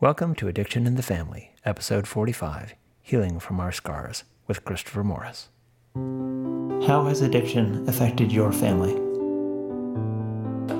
[0.00, 5.50] Welcome to Addiction in the Family, Episode 45 Healing from Our Scars with Christopher Morris.
[5.94, 8.92] How has addiction affected your family?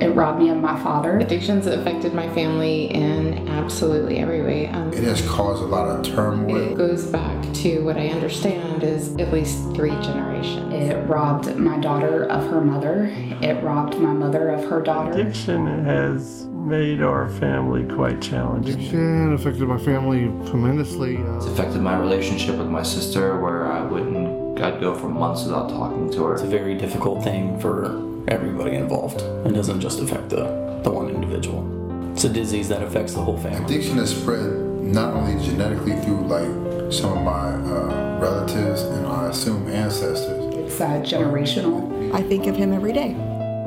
[0.02, 1.18] It robbed me of my father.
[1.18, 4.68] Addictions affected my family in absolutely every way.
[4.68, 6.72] Um, It has caused a lot of turmoil.
[6.72, 10.72] it goes back to what I understand is at least three generations.
[10.72, 13.10] It robbed my daughter of her mother.
[13.42, 15.12] It robbed my mother of her daughter.
[15.20, 18.74] Addiction has made our family quite challenging.
[18.74, 21.16] Addiction affected my family tremendously.
[21.16, 25.44] It's Uh, affected my relationship with my sister where I wouldn't, I'd go for months
[25.44, 26.34] without talking to her.
[26.34, 27.96] It's a very difficult thing for
[28.28, 29.22] everybody involved.
[29.46, 30.44] It doesn't just affect the,
[30.84, 31.64] the one individual.
[32.12, 33.64] It's a disease that affects the whole family.
[33.64, 34.50] Addiction is spread
[34.82, 40.54] not only genetically through like some of my uh, relatives and I assume ancestors.
[40.56, 42.12] It's uh, generational.
[42.12, 43.14] I think of him every day.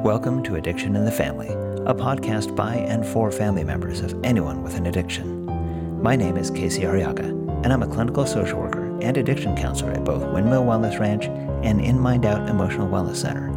[0.03, 1.47] Welcome to Addiction in the Family,
[1.85, 6.01] a podcast by and for family members of anyone with an addiction.
[6.01, 7.27] My name is Casey Arriaga,
[7.63, 11.25] and I'm a clinical social worker and addiction counselor at both Windmill Wellness Ranch
[11.65, 13.47] and In Mind Out Emotional Wellness Center.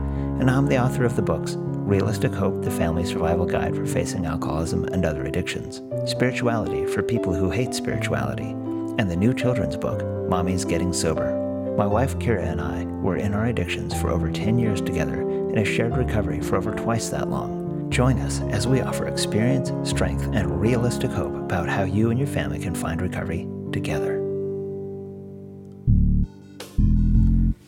[0.40, 4.26] And I'm the author of the books Realistic Hope, the Family Survival Guide for Facing
[4.26, 8.50] Alcoholism and Other Addictions, Spirituality for People Who Hate Spirituality,
[8.98, 11.32] and the new children's book, Mommy's Getting Sober.
[11.76, 15.56] My wife Kira and I were in our addictions for over 10 years together and
[15.56, 17.55] have shared recovery for over twice that long.
[17.96, 22.28] Join us as we offer experience, strength, and realistic hope about how you and your
[22.28, 24.16] family can find recovery together.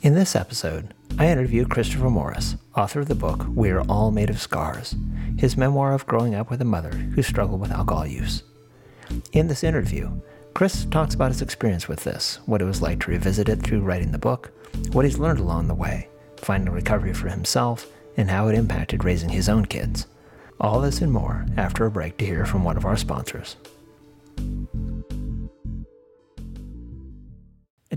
[0.02, 4.38] In this episode, I interview Christopher Morris, author of the book We're All Made of
[4.38, 4.94] Scars,
[5.38, 8.42] his memoir of growing up with a mother who struggled with alcohol use.
[9.32, 10.10] In this interview,
[10.52, 13.80] Chris talks about his experience with this, what it was like to revisit it through
[13.80, 14.52] writing the book,
[14.92, 19.30] what he's learned along the way, finding recovery for himself, and how it impacted raising
[19.30, 20.06] his own kids.
[20.60, 23.56] All this and more after a break to hear from one of our sponsors.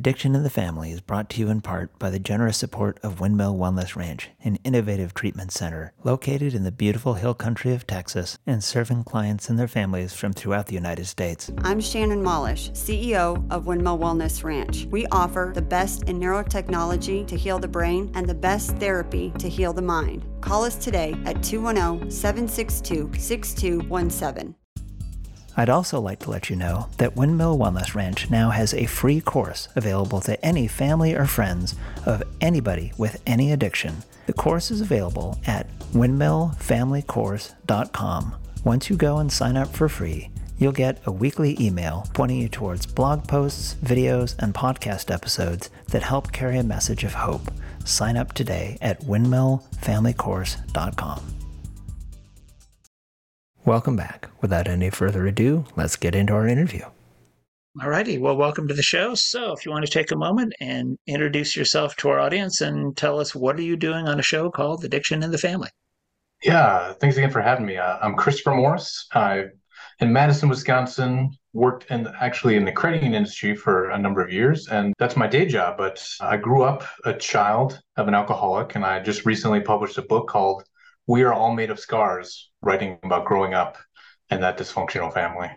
[0.02, 3.20] Addiction in the Family is brought to you in part by the generous support of
[3.20, 8.40] Windmill Wellness Ranch, an innovative treatment center located in the beautiful hill country of Texas
[8.48, 11.52] and serving clients and their families from throughout the United States.
[11.60, 14.88] I'm Shannon Mollish, CEO of Windmill Wellness Ranch.
[14.90, 19.48] We offer the best in neurotechnology to heal the brain and the best therapy to
[19.48, 20.26] heal the mind.
[20.42, 24.56] Call us today at oh, 210 762 6217.
[25.62, 29.22] I'd also like to let you know that Windmill Wellness Ranch now has a free
[29.22, 33.98] course available to any family or friends of anybody with any addiction.
[34.26, 38.36] The course is available at windmillfamilycourse.com.
[38.64, 42.50] Once you go and sign up for free, you'll get a weekly email pointing you
[42.50, 47.52] towards blog posts, videos, and podcast episodes that help carry a message of hope.
[47.86, 51.41] Sign up today at windmillfamilycourse.com.
[53.66, 54.30] Welcome back.
[54.42, 56.84] Without any further ado, let's get into our interview.
[57.82, 58.18] All righty.
[58.18, 59.14] well, welcome to the show.
[59.14, 62.98] So, if you want to take a moment and introduce yourself to our audience and
[62.98, 65.70] tell us what are you doing on a show called Addiction in the Family?
[66.44, 67.78] Yeah, thanks again for having me.
[67.78, 69.08] Uh, I'm Christopher Morris.
[69.14, 69.46] I
[70.00, 74.68] in Madison, Wisconsin, worked in actually in the credit industry for a number of years,
[74.68, 75.78] and that's my day job.
[75.78, 80.02] But I grew up a child of an alcoholic, and I just recently published a
[80.02, 80.64] book called
[81.06, 83.78] "We Are All Made of Scars," writing about growing up
[84.30, 85.50] in that dysfunctional family.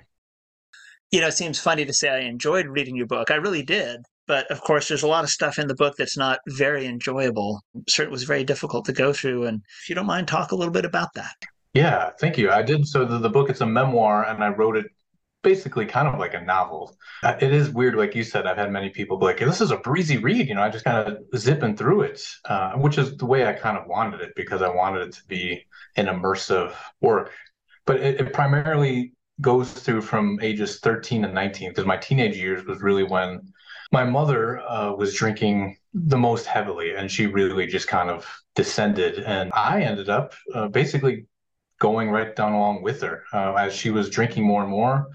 [1.10, 3.31] You know, it seems funny to say I enjoyed reading your book.
[3.31, 4.00] I really did.
[4.26, 7.62] But of course, there's a lot of stuff in the book that's not very enjoyable.
[7.88, 9.44] Certainly was very difficult to go through.
[9.47, 11.34] And if you don't mind, talk a little bit about that.
[11.75, 12.50] Yeah, thank you.
[12.50, 12.87] I did.
[12.87, 14.86] So the, the book, it's a memoir, and I wrote it
[15.44, 16.97] basically kind of like a novel.
[17.22, 18.47] Uh, It is weird, like you said.
[18.47, 20.62] I've had many people like, "This is a breezy read," you know.
[20.62, 23.87] I just kind of zipping through it, uh, which is the way I kind of
[23.87, 25.65] wanted it because I wanted it to be
[25.97, 27.31] an immersive work.
[27.87, 32.65] But it, it primarily goes through from ages 13 and 19 because my teenage years
[32.66, 33.53] was really when
[33.93, 39.19] my mother uh, was drinking the most heavily, and she really just kind of descended,
[39.21, 41.27] and I ended up uh, basically
[41.81, 45.09] going right down along with her uh, as she was drinking more and more.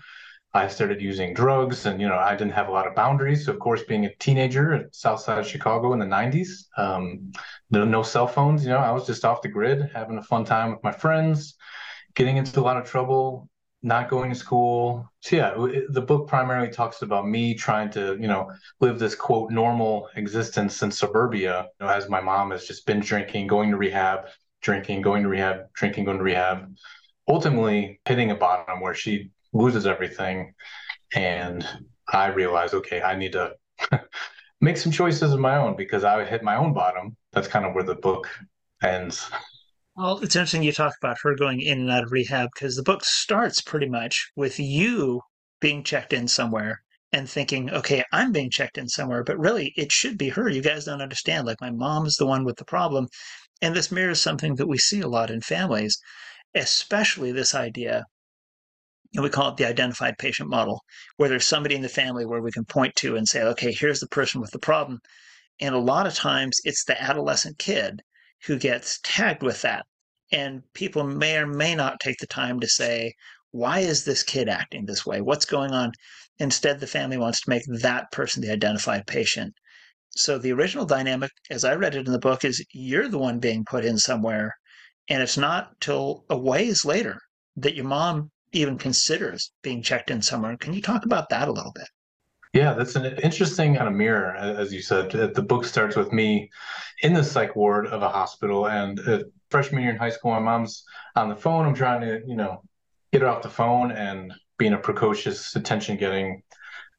[0.59, 3.45] I started using drugs, and you know I didn't have a lot of boundaries.
[3.45, 7.31] So of course, being a teenager at South Side of Chicago in the '90s, um,
[7.71, 8.63] no, no cell phones.
[8.63, 11.55] You know, I was just off the grid, having a fun time with my friends,
[12.15, 13.49] getting into a lot of trouble,
[13.81, 15.09] not going to school.
[15.21, 18.51] So yeah, it- the book primarily talks about me trying to, you know,
[18.81, 22.99] live this quote normal existence in suburbia, you know, as my mom has just been
[22.99, 24.27] drinking, going to rehab,
[24.61, 26.73] drinking, going to rehab, drinking, going to rehab,
[27.27, 30.53] ultimately hitting a bottom where she loses everything.
[31.15, 31.67] And
[32.11, 33.53] I realize, okay, I need to
[34.61, 37.15] make some choices of my own because I hit my own bottom.
[37.31, 38.27] That's kind of where the book
[38.83, 39.29] ends.
[39.95, 42.83] Well, it's interesting you talk about her going in and out of rehab because the
[42.83, 45.21] book starts pretty much with you
[45.59, 46.81] being checked in somewhere
[47.11, 50.47] and thinking, okay, I'm being checked in somewhere, but really it should be her.
[50.47, 51.47] You guys don't understand.
[51.47, 53.07] Like my mom's the one with the problem.
[53.61, 55.99] And this mirrors something that we see a lot in families,
[56.55, 58.05] especially this idea.
[59.15, 60.81] And we call it the identified patient model,
[61.17, 63.99] where there's somebody in the family where we can point to and say, okay, here's
[63.99, 64.99] the person with the problem.
[65.59, 68.01] And a lot of times it's the adolescent kid
[68.45, 69.85] who gets tagged with that.
[70.31, 73.13] And people may or may not take the time to say,
[73.51, 75.21] why is this kid acting this way?
[75.21, 75.91] What's going on?
[76.37, 79.53] Instead, the family wants to make that person the identified patient.
[80.11, 83.39] So the original dynamic, as I read it in the book, is you're the one
[83.39, 84.55] being put in somewhere.
[85.09, 87.17] And it's not till a ways later
[87.57, 90.57] that your mom even considers being checked in somewhere.
[90.57, 91.87] Can you talk about that a little bit?
[92.53, 95.11] Yeah, that's an interesting kind of mirror, as you said.
[95.11, 96.49] The book starts with me
[97.03, 100.39] in the psych ward of a hospital, and a freshman year in high school, my
[100.39, 100.83] mom's
[101.15, 101.65] on the phone.
[101.65, 102.63] I'm trying to, you know,
[103.11, 106.41] get her off the phone, and being a precocious, attention-getting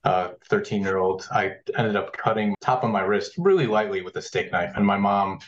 [0.05, 4.17] 13 uh, year old, I ended up cutting top of my wrist really lightly with
[4.17, 4.73] a steak knife.
[4.77, 5.41] And my mom,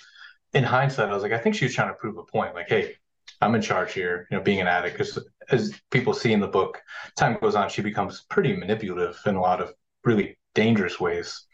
[0.52, 2.54] in hindsight, I was like, I think she was trying to prove a point.
[2.54, 2.96] Like, hey,
[3.42, 4.96] I'm in charge here, you know, being an addict.
[4.96, 5.18] Because
[5.50, 6.80] as people see in the book,
[7.16, 9.72] time goes on, she becomes pretty manipulative in a lot of
[10.04, 11.46] really dangerous ways.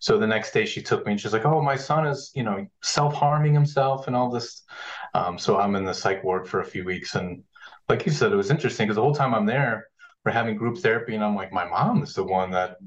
[0.00, 2.42] So the next day she took me and she's like, "Oh, my son is, you
[2.42, 4.62] know, self-harming himself and all this."
[5.14, 7.42] Um, so I'm in the psych ward for a few weeks, and
[7.88, 9.86] like you said, it was interesting because the whole time I'm there,
[10.24, 12.78] we're having group therapy, and I'm like, my mom is the one that,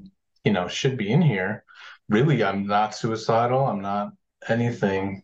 [0.44, 1.64] you know, should be in here.
[2.08, 3.64] Really, I'm not suicidal.
[3.66, 4.12] I'm not
[4.48, 5.22] anything.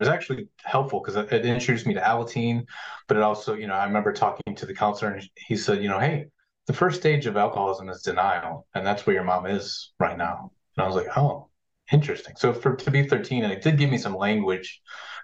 [0.00, 2.66] It was actually helpful because it, it introduced me to Alateen,
[3.06, 5.88] but it also, you know, I remember talking to the counselor, and he said, you
[5.88, 6.26] know, hey,
[6.66, 10.50] the first stage of alcoholism is denial, and that's where your mom is right now.
[10.76, 11.48] And I was like, oh,
[11.92, 12.34] interesting.
[12.36, 14.80] So for to be 13, and it did give me some language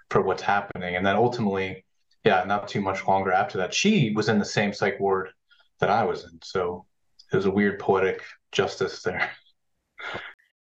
[0.09, 0.95] for what's happening.
[0.95, 1.85] And then ultimately,
[2.23, 5.29] yeah, not too much longer after that, she was in the same psych ward
[5.79, 6.39] that I was in.
[6.43, 6.85] So
[7.31, 8.21] it was a weird poetic
[8.51, 9.29] justice there.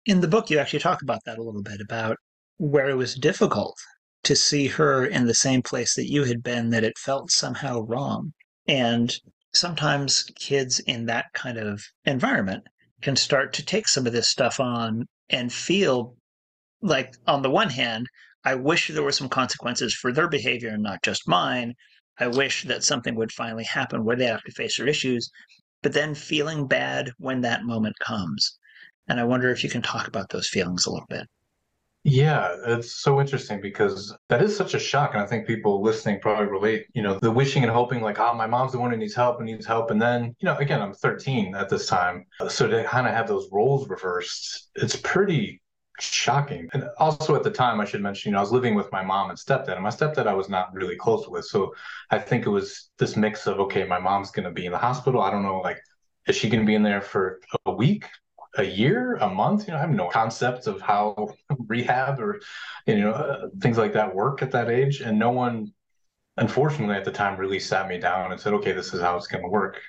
[0.06, 2.16] In the book, you actually talk about that a little bit about
[2.60, 3.74] where it was difficult
[4.22, 7.80] to see her in the same place that you had been, that it felt somehow
[7.80, 8.34] wrong.
[8.68, 9.16] And
[9.54, 12.64] sometimes kids in that kind of environment
[13.00, 16.14] can start to take some of this stuff on and feel
[16.82, 18.06] like, on the one hand,
[18.44, 21.72] I wish there were some consequences for their behavior and not just mine.
[22.18, 25.30] I wish that something would finally happen where they have to face their issues,
[25.80, 28.58] but then feeling bad when that moment comes.
[29.08, 31.26] And I wonder if you can talk about those feelings a little bit.
[32.02, 35.12] Yeah, it's so interesting because that is such a shock.
[35.12, 38.32] And I think people listening probably relate, you know, the wishing and hoping, like, oh,
[38.32, 39.90] my mom's the one who needs help and needs help.
[39.90, 42.24] And then, you know, again, I'm 13 at this time.
[42.40, 45.60] Uh, so to kind of have those roles reversed, it's pretty
[46.00, 46.70] shocking.
[46.72, 49.02] And also at the time, I should mention, you know, I was living with my
[49.02, 51.44] mom and stepdad, and my stepdad I was not really close with.
[51.44, 51.74] So
[52.10, 54.78] I think it was this mix of, okay, my mom's going to be in the
[54.78, 55.20] hospital.
[55.20, 55.78] I don't know, like,
[56.26, 58.06] is she going to be in there for a week?
[58.56, 59.66] a year, a month.
[59.66, 61.34] You know, I have no concept of how
[61.68, 62.40] rehab or
[62.86, 65.72] you know uh, things like that work at that age, and no one,
[66.36, 69.26] unfortunately, at the time, really sat me down and said, "Okay, this is how it's
[69.26, 69.80] going to work."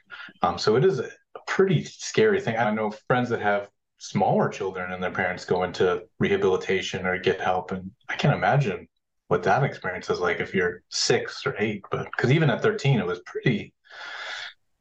[0.41, 1.09] Um, so it is a
[1.47, 2.57] pretty scary thing.
[2.57, 7.39] I know friends that have smaller children and their parents go into rehabilitation or get
[7.39, 8.87] help, and I can't imagine
[9.27, 11.83] what that experience is like if you're six or eight.
[11.89, 13.73] But because even at 13, it was pretty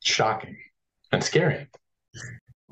[0.03, 0.57] shocking
[1.13, 1.69] and scary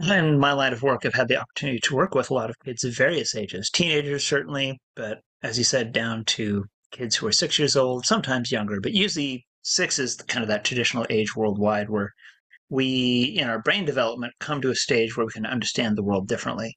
[0.00, 2.59] in my line of work, I've had the opportunity to work with a lot of
[2.64, 7.33] kids of various ages, teenagers certainly, but as you said, down to kids who are
[7.33, 11.90] six years old, sometimes younger, but usually six is kind of that traditional age worldwide
[11.90, 12.12] where
[12.71, 16.28] we, in our brain development, come to a stage where we can understand the world
[16.28, 16.76] differently.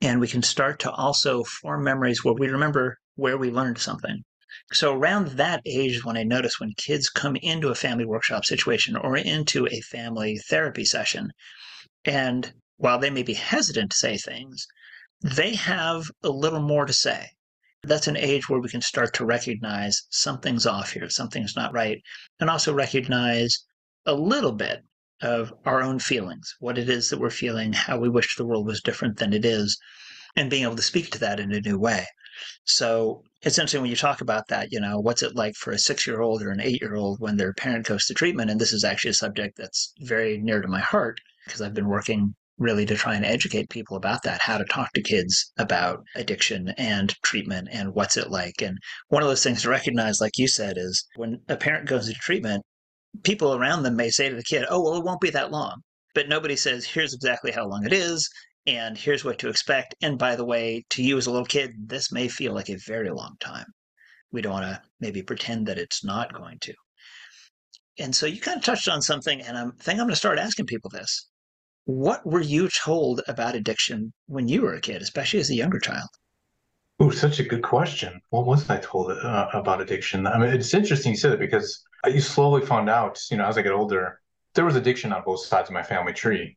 [0.00, 4.22] And we can start to also form memories where we remember where we learned something.
[4.72, 8.44] So around that age is when I notice when kids come into a family workshop
[8.44, 11.30] situation or into a family therapy session,
[12.06, 14.66] and while they may be hesitant to say things,
[15.22, 17.30] they have a little more to say.
[17.82, 22.00] That's an age where we can start to recognize something's off here, something's not right,
[22.40, 23.64] and also recognize
[24.04, 24.84] a little bit
[25.20, 28.66] of our own feelings, what it is that we're feeling, how we wish the world
[28.66, 29.78] was different than it is,
[30.36, 32.06] and being able to speak to that in a new way.
[32.64, 35.78] So it's interesting when you talk about that, you know, what's it like for a
[35.78, 38.50] six year old or an eight year old when their parent goes to treatment?
[38.50, 41.88] And this is actually a subject that's very near to my heart because I've been
[41.88, 46.02] working really to try and educate people about that, how to talk to kids about
[46.14, 48.62] addiction and treatment and what's it like.
[48.62, 52.08] And one of those things to recognize, like you said, is when a parent goes
[52.08, 52.62] into treatment,
[53.24, 55.82] people around them may say to the kid, oh, well, it won't be that long.
[56.14, 58.26] But nobody says, here's exactly how long it is,
[58.66, 59.94] and here's what to expect.
[60.00, 62.78] And by the way, to you as a little kid, this may feel like a
[62.86, 63.66] very long time.
[64.32, 66.74] We don't want to maybe pretend that it's not going to.
[67.98, 70.38] And so you kind of touched on something, and I think I'm going to start
[70.38, 71.28] asking people this
[71.86, 75.78] What were you told about addiction when you were a kid, especially as a younger
[75.78, 76.08] child?
[76.98, 78.20] Oh, such a good question.
[78.30, 80.26] What was I told uh, about addiction?
[80.26, 83.56] I mean, it's interesting you said it because you slowly found out, you know, as
[83.56, 84.20] I get older,
[84.54, 86.56] there was addiction on both sides of my family tree.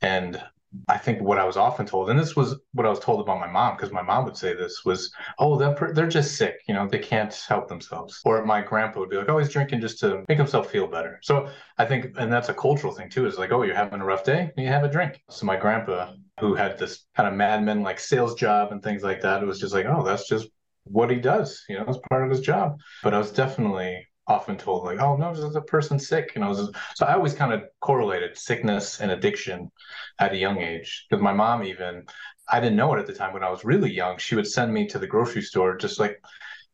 [0.00, 0.42] And
[0.88, 3.40] I think what I was often told, and this was what I was told about
[3.40, 6.74] my mom, because my mom would say this was, "Oh, they're they're just sick, you
[6.74, 9.98] know, they can't help themselves." Or my grandpa would be like, "Oh, he's drinking just
[10.00, 11.48] to make himself feel better." So
[11.78, 14.24] I think, and that's a cultural thing too, is like, "Oh, you're having a rough
[14.24, 17.82] day, you have a drink." So my grandpa, who had this kind of Mad Men
[17.82, 20.48] like sales job and things like that, it was just like, "Oh, that's just
[20.84, 24.56] what he does, you know, it's part of his job." But I was definitely often
[24.56, 26.54] told like, oh no, there's a person sick, you know.
[26.94, 29.70] So I always kind of correlated sickness and addiction
[30.18, 31.06] at a young age.
[31.10, 32.04] Because my mom even,
[32.48, 34.18] I didn't know it at the time when I was really young.
[34.18, 36.22] She would send me to the grocery store just like,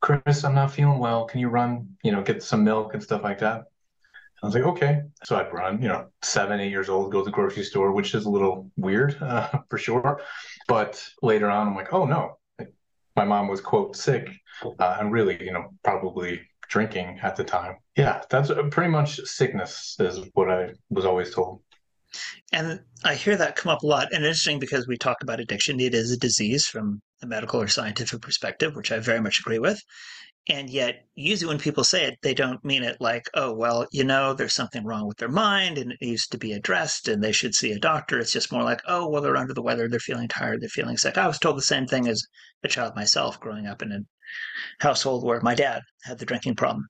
[0.02, 1.25] Chris, I'm not feeling well.
[1.25, 3.64] Can you run, you know, get some milk and stuff like that?
[4.42, 5.00] I was like, okay.
[5.25, 8.14] So I'd run, you know, seven, eight years old, go to the grocery store, which
[8.14, 10.20] is a little weird uh, for sure.
[10.68, 12.38] But later on, I'm like, oh no,
[13.16, 14.28] my mom was quote sick,
[14.78, 17.76] uh, and really, you know, probably drinking at the time.
[17.96, 21.61] Yeah, that's uh, pretty much sickness is what I was always told.
[22.52, 24.12] And I hear that come up a lot.
[24.12, 27.68] And interesting because we talk about addiction, it is a disease from a medical or
[27.68, 29.80] scientific perspective, which I very much agree with.
[30.49, 34.04] And yet, usually when people say it, they don't mean it like, oh, well, you
[34.04, 37.32] know, there's something wrong with their mind and it needs to be addressed and they
[37.32, 38.20] should see a doctor.
[38.20, 40.99] It's just more like, oh, well, they're under the weather, they're feeling tired, they're feeling
[40.99, 41.18] sick.
[41.18, 42.25] I was told the same thing as
[42.62, 43.99] a child myself growing up in a
[44.80, 46.87] household where my dad had the drinking problem.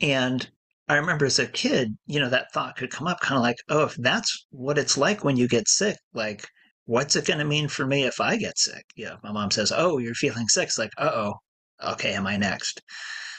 [0.00, 0.48] And
[0.88, 3.56] I remember as a kid, you know, that thought could come up kind of like,
[3.68, 6.46] oh, if that's what it's like when you get sick, like,
[6.84, 8.84] what's it going to mean for me if I get sick?
[8.96, 10.68] Yeah, my mom says, oh, you're feeling sick.
[10.68, 11.34] It's like, uh oh,
[11.82, 12.82] okay, am I next?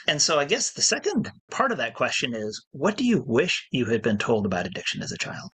[0.08, 3.66] And so I guess the second part of that question is, what do you wish
[3.70, 5.50] you had been told about addiction as a child?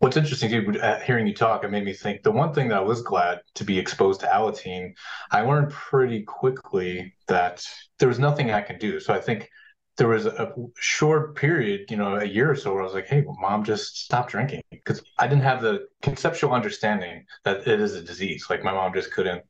[0.00, 2.78] What's interesting too, uh, hearing you talk, it made me think the one thing that
[2.78, 4.94] I was glad to be exposed to Alateen,
[5.30, 7.62] I learned pretty quickly that
[7.98, 8.98] there was nothing I could do.
[8.98, 9.50] So I think
[9.98, 13.08] there was a short period, you know, a year or so where I was like,
[13.08, 14.62] hey, well, mom, just stop drinking.
[14.70, 18.46] Because I didn't have the conceptual understanding that it is a disease.
[18.48, 19.42] Like my mom just couldn't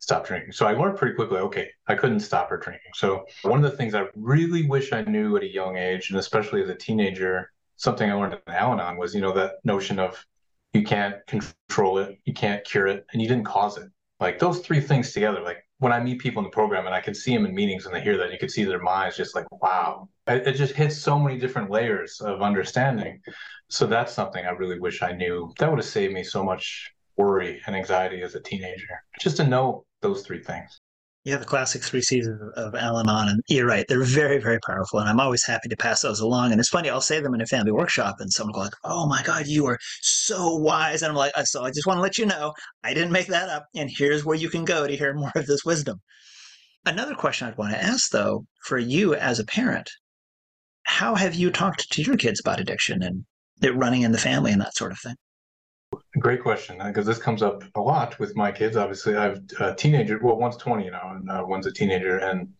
[0.00, 0.52] stop drinking.
[0.52, 2.92] So I learned pretty quickly, okay, I couldn't stop her drinking.
[2.92, 6.18] So one of the things I really wish I knew at a young age, and
[6.18, 9.98] especially as a teenager, something I learned in Al Anon was, you know, that notion
[9.98, 10.24] of
[10.72, 13.88] you can't control it, you can't cure it, and you didn't cause it.
[14.20, 17.00] Like those three things together, like when I meet people in the program and I
[17.00, 19.34] can see them in meetings and they hear that, you can see their minds just
[19.34, 20.08] like, wow.
[20.26, 23.20] It, it just hits so many different layers of understanding.
[23.68, 25.52] So that's something I really wish I knew.
[25.58, 28.88] That would have saved me so much worry and anxiety as a teenager,
[29.20, 30.80] just to know those three things.
[31.24, 33.28] Yeah, the classic three C's of, of Al Anon.
[33.28, 34.98] And you're right, they're very, very powerful.
[34.98, 36.52] And I'm always happy to pass those along.
[36.52, 38.74] And it's funny, I'll say them in a family workshop, and someone will go like,
[38.84, 41.02] oh my God, you are so wise.
[41.02, 42.52] And I'm like, so I just want to let you know,
[42.82, 43.64] I didn't make that up.
[43.74, 45.98] And here's where you can go to hear more of this wisdom.
[46.84, 49.90] Another question I'd want to ask, though, for you as a parent,
[50.82, 53.24] how have you talked to your kids about addiction and
[53.62, 55.14] it running in the family and that sort of thing?
[56.18, 58.76] Great question, because uh, this comes up a lot with my kids.
[58.76, 60.18] Obviously, I have a teenager.
[60.22, 62.18] Well, one's 20 now, and uh, one's a teenager.
[62.18, 62.52] And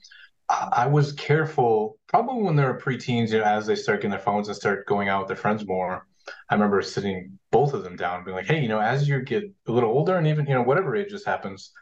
[0.48, 4.20] I was careful, probably when they were preteens, you know, as they start getting their
[4.20, 6.06] phones and start going out with their friends more.
[6.48, 9.20] I remember sitting both of them down, and being like, "Hey, you know, as you
[9.20, 11.72] get a little older, and even you know, whatever age this happens,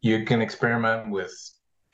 [0.00, 1.32] you can experiment with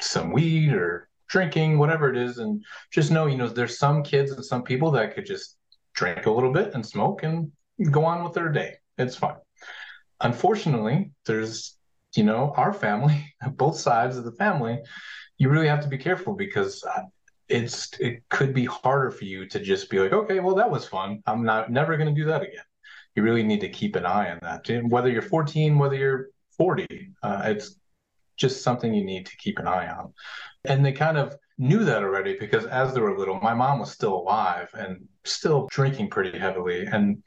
[0.00, 4.30] some weed or drinking, whatever it is, and just know, you know, there's some kids
[4.30, 5.56] and some people that could just
[5.94, 7.50] drink a little bit and smoke and
[7.90, 9.36] go on with their day it's fine.
[10.20, 11.76] Unfortunately, there's,
[12.14, 14.78] you know, our family, both sides of the family,
[15.38, 17.02] you really have to be careful because uh,
[17.48, 20.86] it's it could be harder for you to just be like, okay, well, that was
[20.86, 21.22] fun.
[21.26, 22.64] I'm not never going to do that again.
[23.14, 24.66] You really need to keep an eye on that.
[24.88, 27.76] Whether you're 14, whether you're 40, uh, it's
[28.36, 30.12] just something you need to keep an eye on.
[30.64, 33.90] And they kind of knew that already because as they were little, my mom was
[33.90, 36.84] still alive and still drinking pretty heavily.
[36.84, 37.22] And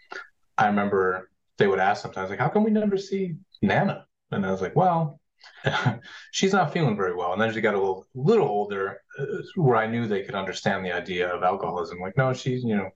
[0.58, 1.29] I remember
[1.60, 4.06] they would ask sometimes, like, how come we never see Nana?
[4.32, 5.20] And I was like, well,
[6.32, 7.34] she's not feeling very well.
[7.34, 9.26] And then she got a little, little older, uh,
[9.56, 12.00] where I knew they could understand the idea of alcoholism.
[12.00, 12.90] Like, no, she's, you know,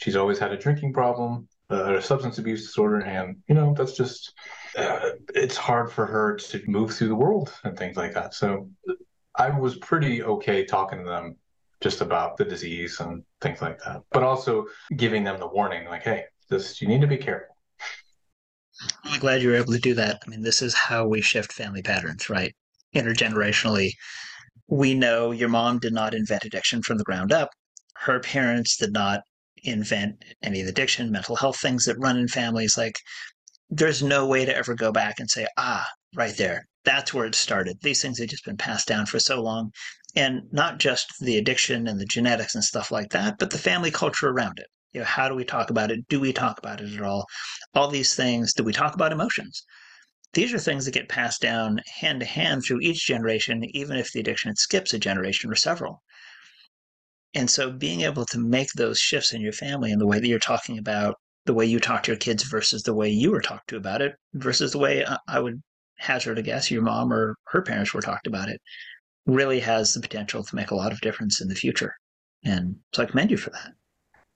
[0.00, 3.96] she's always had a drinking problem, uh, a substance abuse disorder, and you know, that's
[3.96, 4.32] just,
[4.76, 8.34] uh, it's hard for her to move through the world and things like that.
[8.34, 8.70] So,
[9.34, 11.36] I was pretty okay talking to them
[11.80, 16.02] just about the disease and things like that, but also giving them the warning, like,
[16.02, 17.49] hey, this you need to be careful.
[19.04, 20.20] I'm glad you were able to do that.
[20.24, 22.54] I mean, this is how we shift family patterns, right?
[22.94, 23.92] Intergenerationally,
[24.68, 27.50] we know your mom did not invent addiction from the ground up.
[27.96, 29.20] Her parents did not
[29.62, 32.78] invent any of the addiction, mental health things that run in families.
[32.78, 32.98] Like
[33.68, 37.34] there's no way to ever go back and say, ah, right there, that's where it
[37.34, 37.78] started.
[37.82, 39.70] These things have just been passed down for so long.
[40.16, 43.90] And not just the addiction and the genetics and stuff like that, but the family
[43.90, 44.66] culture around it.
[44.92, 46.08] You know, how do we talk about it?
[46.08, 47.26] Do we talk about it at all?
[47.74, 48.52] All these things.
[48.52, 49.64] Do we talk about emotions?
[50.32, 54.12] These are things that get passed down hand to hand through each generation, even if
[54.12, 56.02] the addiction skips a generation or several.
[57.34, 60.26] And so being able to make those shifts in your family and the way that
[60.26, 61.16] you're talking about
[61.46, 64.02] the way you talk to your kids versus the way you were talked to about
[64.02, 65.62] it versus the way uh, I would
[65.96, 68.60] hazard a guess your mom or her parents were talked about it
[69.26, 71.94] really has the potential to make a lot of difference in the future.
[72.44, 73.72] And so I commend you for that.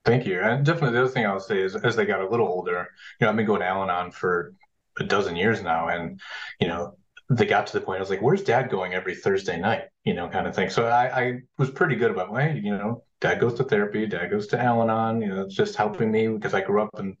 [0.05, 0.39] Thank you.
[0.39, 2.87] And definitely the other thing I would say is as they got a little older,
[3.19, 4.53] you know, I've been going to Al Anon for
[4.99, 5.87] a dozen years now.
[5.87, 6.19] And,
[6.59, 6.95] you know,
[7.29, 9.85] they got to the point I was like, where's dad going every Thursday night?
[10.03, 10.69] You know, kind of thing.
[10.69, 14.29] So I, I was pretty good about, hey, you know, dad goes to therapy, dad
[14.29, 17.15] goes to Al Anon, you know, it's just helping me because I grew up in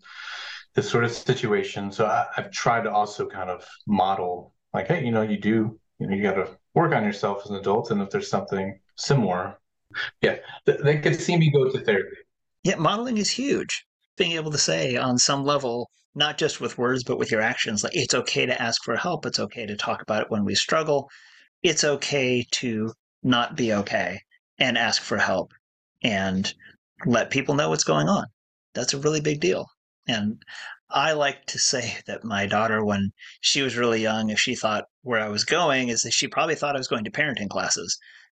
[0.75, 1.91] this sort of situation.
[1.91, 5.79] So I, have tried to also kind of model like, hey, you know, you do,
[5.97, 7.89] you know, you got to work on yourself as an adult.
[7.89, 9.57] And if there's something similar,
[10.21, 10.37] yeah,
[10.67, 12.17] th- they could see me go to therapy.
[12.65, 13.85] Yeah, modeling is huge.
[14.17, 17.83] Being able to say on some level, not just with words, but with your actions,
[17.83, 19.27] like it's okay to ask for help.
[19.27, 21.07] It's okay to talk about it when we struggle.
[21.61, 22.91] It's okay to
[23.21, 24.19] not be okay
[24.57, 25.51] and ask for help
[26.01, 26.51] and
[27.05, 28.25] let people know what's going on.
[28.73, 29.67] That's a really big deal.
[30.07, 30.41] And
[30.89, 34.85] I like to say that my daughter, when she was really young, if she thought
[35.03, 37.95] where I was going, is that she probably thought I was going to parenting classes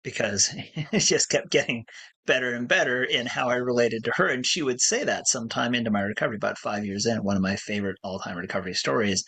[0.07, 1.85] because it just kept getting
[2.27, 4.29] better and better in how I related to her.
[4.29, 7.25] And she would say that sometime into my recovery, about five years in.
[7.25, 9.25] One of my favorite all time recovery stories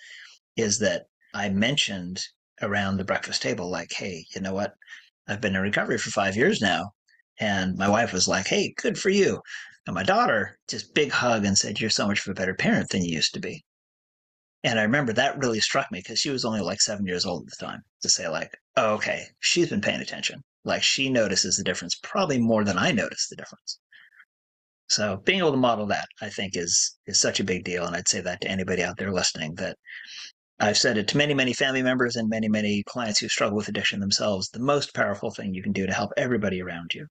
[0.56, 2.23] is that I mentioned
[2.62, 4.73] around the breakfast table, like, hey, you know what?
[5.26, 6.92] I've been in recovery for five years now.
[7.40, 9.42] And my wife was like, hey, good for you.
[9.85, 12.90] And my daughter just big hug and said, you're so much of a better parent
[12.90, 13.64] than you used to be.
[14.62, 17.47] And I remember that really struck me because she was only like seven years old
[17.47, 20.43] at the time to say, like, oh, okay, she's been paying attention.
[20.64, 23.78] Like she notices the difference probably more than I notice the difference.
[24.88, 27.84] So being able to model that, I think, is is such a big deal.
[27.84, 29.76] And I'd say that to anybody out there listening that
[30.60, 33.68] I've said it to many, many family members and many, many clients who struggle with
[33.68, 34.49] addiction themselves.
[34.49, 37.06] The most powerful thing you can do to help everybody around you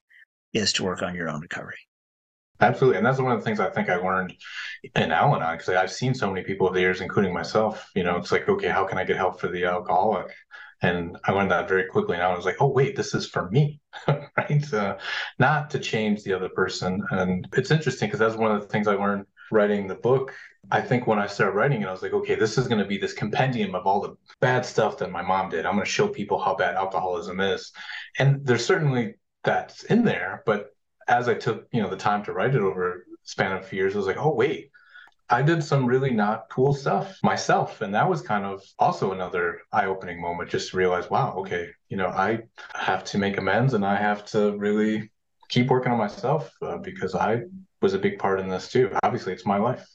[0.52, 1.78] is to work on your own recovery.
[2.60, 2.98] Absolutely.
[2.98, 4.34] And that's one of the things I think I learned
[4.96, 7.88] in Al Anon because I've seen so many people over the years, including myself.
[7.94, 10.34] You know, it's like, okay, how can I get help for the alcoholic?
[10.82, 12.14] And I learned that very quickly.
[12.14, 13.80] And I was like, oh, wait, this is for me,
[14.36, 14.72] right?
[14.72, 14.96] Uh,
[15.38, 17.02] not to change the other person.
[17.10, 20.34] And it's interesting because that's one of the things I learned writing the book.
[20.70, 22.86] I think when I started writing it, I was like, okay, this is going to
[22.86, 25.66] be this compendium of all the bad stuff that my mom did.
[25.66, 27.72] I'm going to show people how bad alcoholism is.
[28.18, 29.14] And there's certainly
[29.44, 30.42] that's in there.
[30.46, 30.70] But
[31.08, 33.94] as I took, you know, the time to write it over a span of years,
[33.94, 34.70] I was like, oh wait,
[35.30, 37.80] I did some really not cool stuff myself.
[37.80, 41.96] And that was kind of also another eye-opening moment, just to realize, wow, okay, you
[41.96, 42.40] know, I
[42.74, 45.10] have to make amends and I have to really
[45.48, 47.42] keep working on myself uh, because I
[47.80, 48.90] was a big part in this too.
[49.02, 49.86] Obviously, it's my life.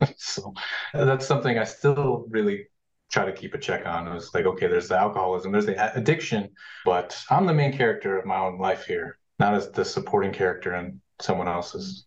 [0.16, 0.52] so
[0.92, 2.66] that's something I still really
[3.10, 4.06] try to keep a check on.
[4.06, 6.50] It was like, okay, there's the alcoholism, there's the addiction,
[6.84, 10.74] but I'm the main character of my own life here, not as the supporting character
[10.76, 12.06] in someone else's.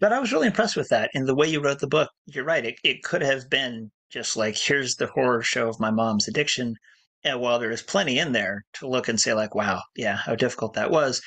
[0.00, 1.10] But I was really impressed with that.
[1.14, 2.64] In the way you wrote the book, you're right.
[2.64, 6.76] It, it could have been just like, here's the horror show of my mom's addiction.
[7.24, 10.34] And while there is plenty in there to look and say, like, wow, yeah, how
[10.34, 11.20] difficult that was,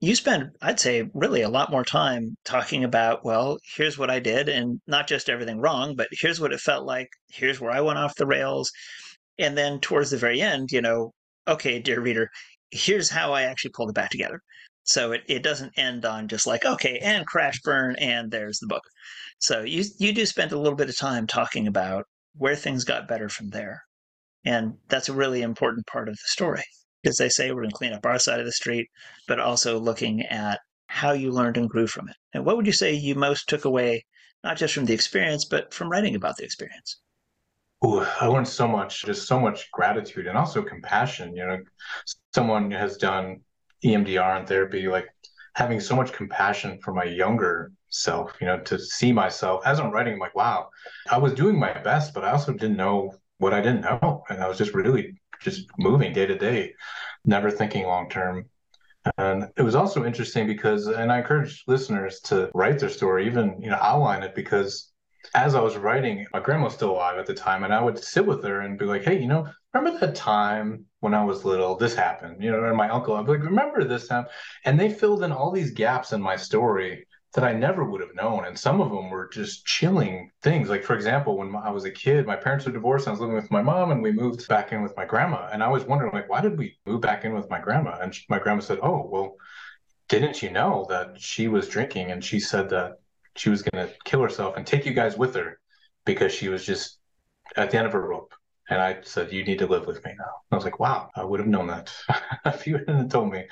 [0.00, 4.20] you spend, I'd say, really a lot more time talking about, well, here's what I
[4.20, 7.08] did, and not just everything wrong, but here's what it felt like.
[7.30, 8.70] Here's where I went off the rails.
[9.38, 11.12] And then towards the very end, you know,
[11.48, 12.30] okay, dear reader,
[12.70, 14.40] here's how I actually pulled it back together.
[14.88, 18.66] So it, it doesn't end on just like, okay, and crash burn, and there's the
[18.66, 18.82] book.
[19.38, 22.06] So you you do spend a little bit of time talking about
[22.38, 23.82] where things got better from there.
[24.46, 26.64] And that's a really important part of the story
[27.02, 28.88] because they say we're going to clean up our side of the street,
[29.26, 32.16] but also looking at how you learned and grew from it.
[32.32, 34.06] And what would you say you most took away,
[34.42, 36.96] not just from the experience, but from writing about the experience?
[37.84, 41.36] Ooh, I learned so much, just so much gratitude and also compassion.
[41.36, 41.58] You know,
[42.32, 43.42] someone has done
[43.84, 45.06] EMDR and therapy, like
[45.54, 49.90] having so much compassion for my younger self, you know, to see myself as I'm
[49.90, 50.68] writing, I'm like, wow,
[51.10, 54.24] I was doing my best, but I also didn't know what I didn't know.
[54.28, 56.74] And I was just really just moving day to day,
[57.24, 58.46] never thinking long term.
[59.16, 63.60] And it was also interesting because, and I encourage listeners to write their story, even,
[63.60, 64.92] you know, outline it because
[65.34, 68.02] as I was writing, my grandma was still alive at the time, and I would
[68.02, 71.44] sit with her and be like, hey, you know, remember that time when I was
[71.44, 74.26] little, this happened, you know, and my uncle, be like, remember this time?
[74.64, 78.14] And they filled in all these gaps in my story that I never would have
[78.14, 78.46] known.
[78.46, 80.70] And some of them were just chilling things.
[80.70, 83.06] Like, for example, when I was a kid, my parents were divorced.
[83.06, 85.48] I was living with my mom and we moved back in with my grandma.
[85.52, 87.98] And I was wondering, like, why did we move back in with my grandma?
[88.00, 89.36] And my grandma said, Oh, well,
[90.08, 92.10] didn't you know that she was drinking?
[92.10, 92.94] And she said that
[93.36, 95.60] she was going to kill herself and take you guys with her
[96.06, 96.98] because she was just
[97.56, 98.32] at the end of her rope.
[98.70, 100.32] And I said, You need to live with me now.
[100.50, 101.92] I was like, Wow, I would have known that
[102.46, 103.44] if you hadn't told me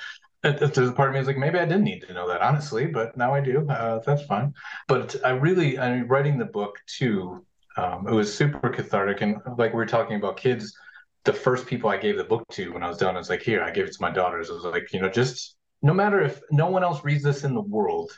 [0.53, 2.87] there's a part of me is like maybe I didn't need to know that honestly,
[2.87, 3.67] but now I do.
[3.69, 4.55] Uh, that's fine.
[4.89, 7.45] But I really, I mean, writing the book too,
[7.77, 9.21] um, it was super cathartic.
[9.21, 10.77] And like we were talking about kids,
[11.25, 13.43] the first people I gave the book to when I was done, I was like,
[13.43, 14.51] here, I gave it to my daughters.
[14.51, 17.55] I was like, you know, just no matter if no one else reads this in
[17.55, 18.13] the world,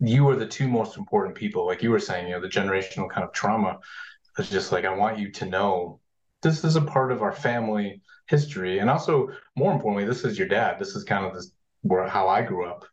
[0.00, 1.66] you are the two most important people.
[1.66, 3.78] Like you were saying, you know, the generational kind of trauma.
[4.38, 6.00] It's just like I want you to know
[6.42, 8.78] this is a part of our family history.
[8.78, 10.78] And also, more importantly, this is your dad.
[10.78, 12.84] This is kind of this, where how I grew up.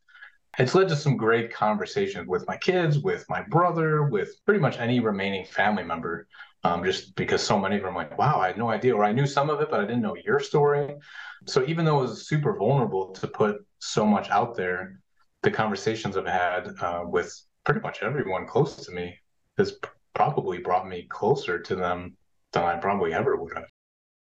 [0.58, 4.78] It's led to some great conversations with my kids, with my brother, with pretty much
[4.78, 6.28] any remaining family member.
[6.65, 9.13] Um, just because so many of them like, wow, I had no idea, or I
[9.13, 10.93] knew some of it, but I didn't know your story.
[11.45, 14.99] So even though it was super vulnerable to put so much out there,
[15.41, 19.15] the conversations I've had uh, with pretty much everyone close to me
[19.58, 19.78] has
[20.13, 22.17] probably brought me closer to them
[22.52, 23.67] than I probably ever would have.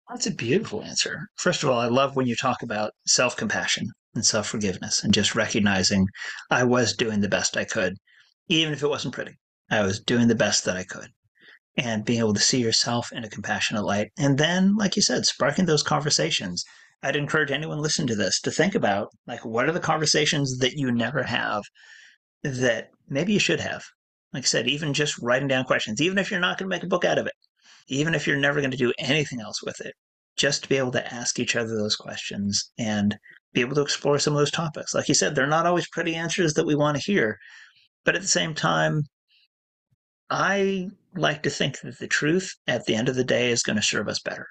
[0.10, 1.28] That's a beautiful answer.
[1.36, 5.14] First of all, I love when you talk about self compassion and self forgiveness and
[5.14, 6.08] just recognizing
[6.52, 7.96] I was doing the best I could,
[8.48, 9.34] even if it wasn't pretty.
[9.70, 11.08] I was doing the best that I could.
[11.78, 14.12] And being able to see yourself in a compassionate light.
[14.18, 16.64] And then, like you said, sparking those conversations.
[17.04, 20.74] I'd encourage anyone listening to this to think about like what are the conversations that
[20.74, 21.64] you never have
[22.44, 23.84] that maybe you should have.
[24.36, 26.84] Like I said, even just writing down questions, even if you're not going to make
[26.84, 27.32] a book out of it,
[27.88, 29.94] even if you're never going to do anything else with it,
[30.36, 33.18] just to be able to ask each other those questions and
[33.54, 34.94] be able to explore some of those topics.
[34.94, 37.38] Like you said, they're not always pretty answers that we want to hear.
[38.04, 39.04] But at the same time,
[40.30, 43.78] I like to think that the truth at the end of the day is going
[43.78, 44.48] to serve us better.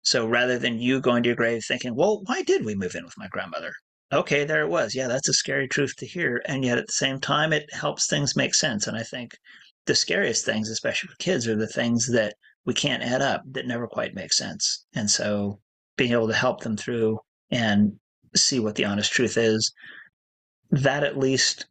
[0.00, 3.04] So rather than you going to your grave thinking, well, why did we move in
[3.04, 3.74] with my grandmother?
[4.10, 4.94] Okay, there it was.
[4.94, 6.40] Yeah, that's a scary truth to hear.
[6.46, 8.86] And yet at the same time, it helps things make sense.
[8.86, 9.32] And I think
[9.86, 13.66] the scariest things, especially for kids, are the things that we can't add up that
[13.66, 14.86] never quite make sense.
[14.94, 15.60] And so
[15.96, 17.18] being able to help them through
[17.50, 17.92] and
[18.34, 19.72] see what the honest truth is,
[20.70, 21.66] that at least,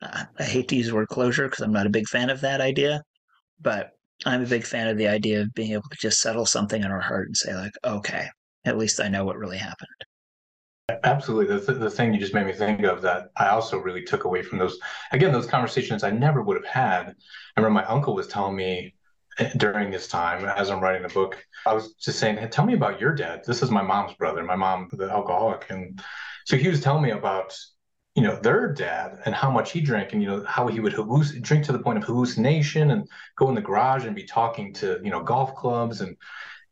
[0.00, 2.40] uh, I hate to use the word closure because I'm not a big fan of
[2.42, 3.02] that idea,
[3.60, 3.90] but
[4.24, 6.90] I'm a big fan of the idea of being able to just settle something in
[6.90, 8.28] our heart and say, like, okay,
[8.64, 9.88] at least I know what really happened.
[11.02, 11.46] Absolutely.
[11.56, 14.24] The, th- the thing you just made me think of that I also really took
[14.24, 14.78] away from those,
[15.12, 17.08] again, those conversations I never would have had.
[17.56, 18.94] I remember my uncle was telling me
[19.38, 22.66] eh, during this time as I'm writing the book, I was just saying, hey, tell
[22.66, 23.44] me about your dad.
[23.46, 25.70] This is my mom's brother, my mom, the alcoholic.
[25.70, 26.02] And
[26.44, 27.56] so he was telling me about,
[28.14, 30.92] you know, their dad and how much he drank and, you know, how he would
[30.92, 34.74] halluc- drink to the point of hallucination and go in the garage and be talking
[34.74, 36.14] to, you know, golf clubs and,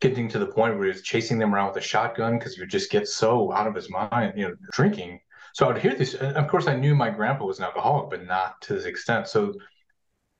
[0.03, 2.61] getting to the point where he was chasing them around with a shotgun because he
[2.61, 5.19] would just get so out of his mind, you know, drinking.
[5.53, 6.13] So I would hear this.
[6.13, 9.27] Of course, I knew my grandpa was an alcoholic, but not to this extent.
[9.27, 9.53] So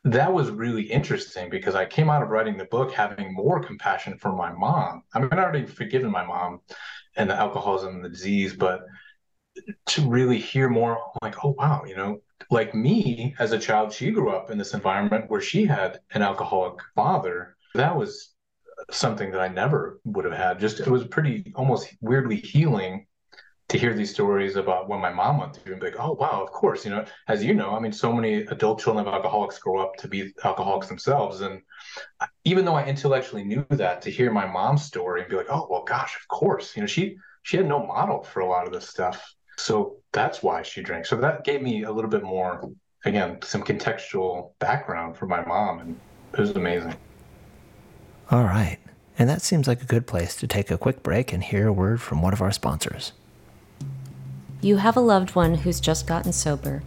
[0.03, 4.17] that was really interesting because I came out of writing the book having more compassion
[4.17, 5.03] for my mom.
[5.13, 6.59] I mean, I'd already forgiven my mom
[7.15, 8.81] and the alcoholism and the disease, but
[9.85, 14.11] to really hear more like, oh, wow, you know, like me as a child, she
[14.11, 17.55] grew up in this environment where she had an alcoholic father.
[17.75, 18.32] That was
[18.91, 20.59] something that I never would have had.
[20.59, 23.05] Just it was pretty almost weirdly healing
[23.69, 26.43] to hear these stories about what my mom went through and be like, oh wow,
[26.43, 29.57] of course, you know, as you know, I mean, so many adult children of alcoholics
[29.57, 31.61] grow up to be alcoholics themselves, and
[32.43, 35.67] even though I intellectually knew that, to hear my mom's story and be like, oh
[35.69, 38.73] well, gosh, of course, you know, she she had no model for a lot of
[38.73, 41.05] this stuff, so that's why she drank.
[41.05, 42.69] So that gave me a little bit more,
[43.05, 45.99] again, some contextual background for my mom, and
[46.33, 46.95] it was amazing.
[48.33, 48.79] All right.
[49.19, 51.71] And that seems like a good place to take a quick break and hear a
[51.71, 53.11] word from one of our sponsors.
[54.59, 56.81] You have a loved one who's just gotten sober.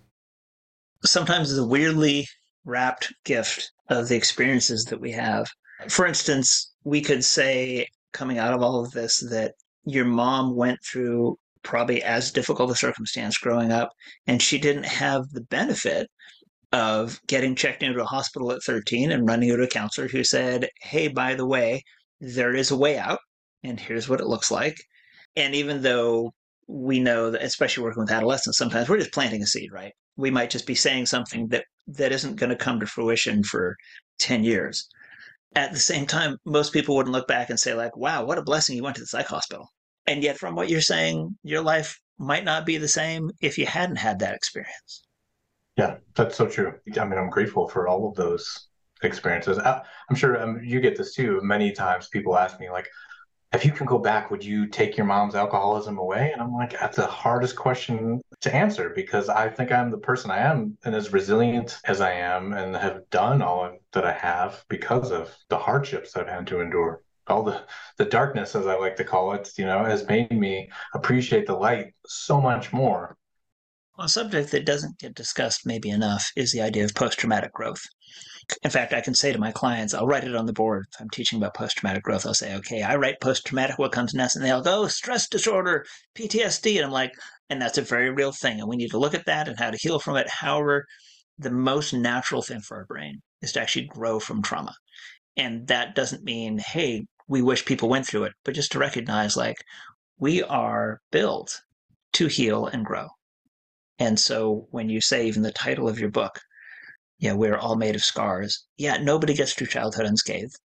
[1.05, 2.27] Sometimes it's a weirdly
[2.65, 5.47] wrapped gift of the experiences that we have.
[5.89, 10.79] For instance, we could say, coming out of all of this, that your mom went
[10.85, 13.91] through probably as difficult a circumstance growing up,
[14.27, 16.09] and she didn't have the benefit
[16.73, 20.69] of getting checked into a hospital at 13 and running into a counselor who said,
[20.83, 21.83] Hey, by the way,
[22.21, 23.19] there is a way out,
[23.63, 24.77] and here's what it looks like.
[25.37, 26.33] And even though
[26.67, 29.93] we know that, especially working with adolescents, sometimes we're just planting a seed, right?
[30.21, 33.77] We might just be saying something that, that isn't going to come to fruition for
[34.19, 34.89] 10 years.
[35.57, 38.43] At the same time, most people wouldn't look back and say, like, wow, what a
[38.43, 39.69] blessing you went to the psych hospital.
[40.07, 43.67] And yet, from what you're saying, your life might not be the same if you
[43.67, 45.03] hadn't had that experience.
[45.77, 46.75] Yeah, that's so true.
[46.99, 48.69] I mean, I'm grateful for all of those
[49.03, 49.59] experiences.
[49.59, 51.41] I, am sure um, you get this too.
[51.43, 52.89] Many times people ask me, like,
[53.53, 56.31] if you can go back, would you take your mom's alcoholism away?
[56.33, 60.31] And I'm like, that's the hardest question to answer because I think I'm the person
[60.31, 64.65] I am and as resilient as I am and have done all that I have
[64.69, 67.03] because of the hardships I've had to endure.
[67.27, 67.65] All the,
[67.97, 71.55] the darkness, as I like to call it, you know, has made me appreciate the
[71.55, 73.17] light so much more
[74.01, 77.83] a subject that doesn't get discussed maybe enough is the idea of post traumatic growth.
[78.63, 80.87] In fact, I can say to my clients, I'll write it on the board.
[80.93, 83.93] If I'm teaching about post traumatic growth, I'll say, okay, I write post traumatic, what
[83.93, 84.37] comes next?
[84.37, 85.85] And they'll go, oh, stress disorder,
[86.17, 86.77] PTSD.
[86.77, 87.13] And I'm like,
[87.49, 88.61] and that's a very real thing.
[88.61, 90.29] And we need to look at that and how to heal from it.
[90.29, 90.87] However,
[91.39, 94.75] the most natural thing for our brain is to actually grow from trauma.
[95.37, 99.37] And that doesn't mean, hey, we wish people went through it, but just to recognize
[99.37, 99.57] like
[100.19, 101.61] we are built
[102.15, 103.09] to heal and grow.
[103.99, 106.41] And so when you say even the title of your book,
[107.21, 108.65] yeah, we're all made of scars.
[108.79, 110.57] Yeah, nobody gets through childhood unscathed.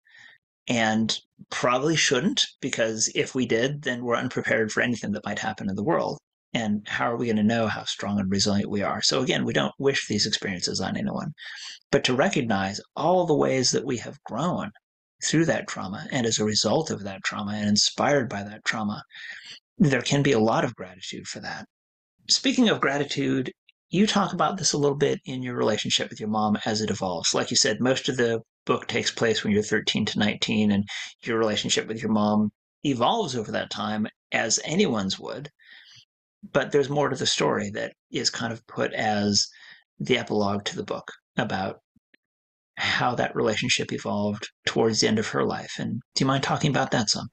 [0.68, 1.18] And
[1.50, 5.74] probably shouldn't, because if we did, then we're unprepared for anything that might happen in
[5.74, 6.18] the world.
[6.54, 9.02] And how are we going to know how strong and resilient we are?
[9.02, 11.32] So, again, we don't wish these experiences on anyone,
[11.90, 14.70] but to recognize all the ways that we have grown
[15.24, 19.02] through that trauma and as a result of that trauma and inspired by that trauma,
[19.78, 21.66] there can be a lot of gratitude for that.
[22.30, 23.50] Speaking of gratitude,
[23.94, 26.90] you talk about this a little bit in your relationship with your mom as it
[26.90, 27.32] evolves.
[27.32, 30.84] Like you said, most of the book takes place when you're 13 to 19, and
[31.22, 32.50] your relationship with your mom
[32.82, 35.48] evolves over that time, as anyone's would.
[36.52, 39.46] But there's more to the story that is kind of put as
[40.00, 41.76] the epilogue to the book about
[42.76, 45.74] how that relationship evolved towards the end of her life.
[45.78, 47.28] And do you mind talking about that some?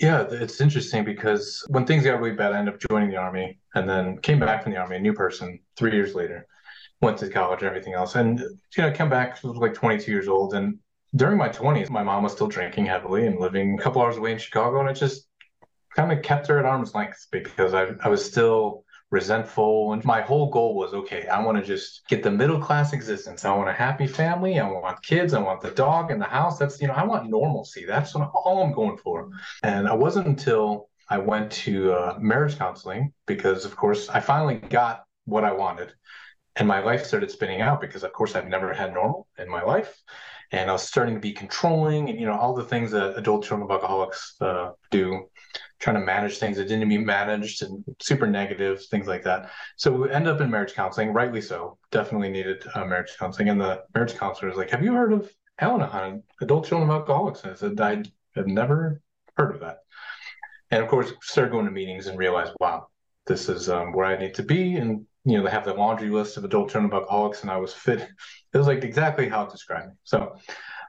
[0.00, 3.58] Yeah, it's interesting because when things got really bad, I ended up joining the army
[3.74, 6.46] and then came back from the army, a new person, three years later,
[7.00, 8.16] went to college and everything else.
[8.16, 10.54] And, you know, I came back, was like 22 years old.
[10.54, 10.78] And
[11.14, 14.32] during my 20s, my mom was still drinking heavily and living a couple hours away
[14.32, 14.80] in Chicago.
[14.80, 15.28] And it just
[15.94, 19.92] kind of kept her at arm's length because I, I was still resentful.
[19.92, 23.44] And my whole goal was okay, I want to just get the middle class existence.
[23.44, 24.58] I want a happy family.
[24.58, 25.34] I want kids.
[25.34, 26.58] I want the dog and the house.
[26.58, 27.84] That's, you know, I want normalcy.
[27.86, 29.30] That's what, all I'm going for.
[29.62, 34.56] And it wasn't until I went to uh, marriage counseling because, of course, I finally
[34.56, 35.92] got what I wanted.
[36.56, 39.62] And my life started spinning out because, of course, I've never had normal in my
[39.62, 40.02] life.
[40.54, 43.44] And I was starting to be controlling and, you know, all the things that adult
[43.44, 45.28] children of alcoholics uh, do
[45.80, 49.50] trying to manage things that didn't be managed and super negative, things like that.
[49.74, 51.76] So we end up in marriage counseling, rightly so.
[51.90, 53.48] Definitely needed uh, marriage counseling.
[53.48, 57.00] And the marriage counselor is like, Have you heard of Al Anon, adult children of
[57.00, 57.42] alcoholics?
[57.42, 58.04] And I said, I
[58.36, 59.00] have never
[59.36, 59.78] heard of that.
[60.70, 62.86] And of course, started going to meetings and realized, wow,
[63.26, 64.76] this is um, where I need to be.
[64.76, 67.56] And, you know, they have the laundry list of adult children of alcoholics, and I
[67.56, 68.00] was fit.
[68.00, 69.94] It was like exactly how it described me.
[70.04, 70.36] So,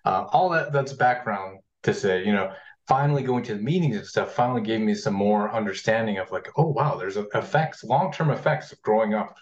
[0.04, 2.52] uh, all that that's background to say, you know,
[2.88, 6.50] finally going to the meetings and stuff finally gave me some more understanding of like,
[6.58, 9.36] oh wow, there's effects, long-term effects of growing up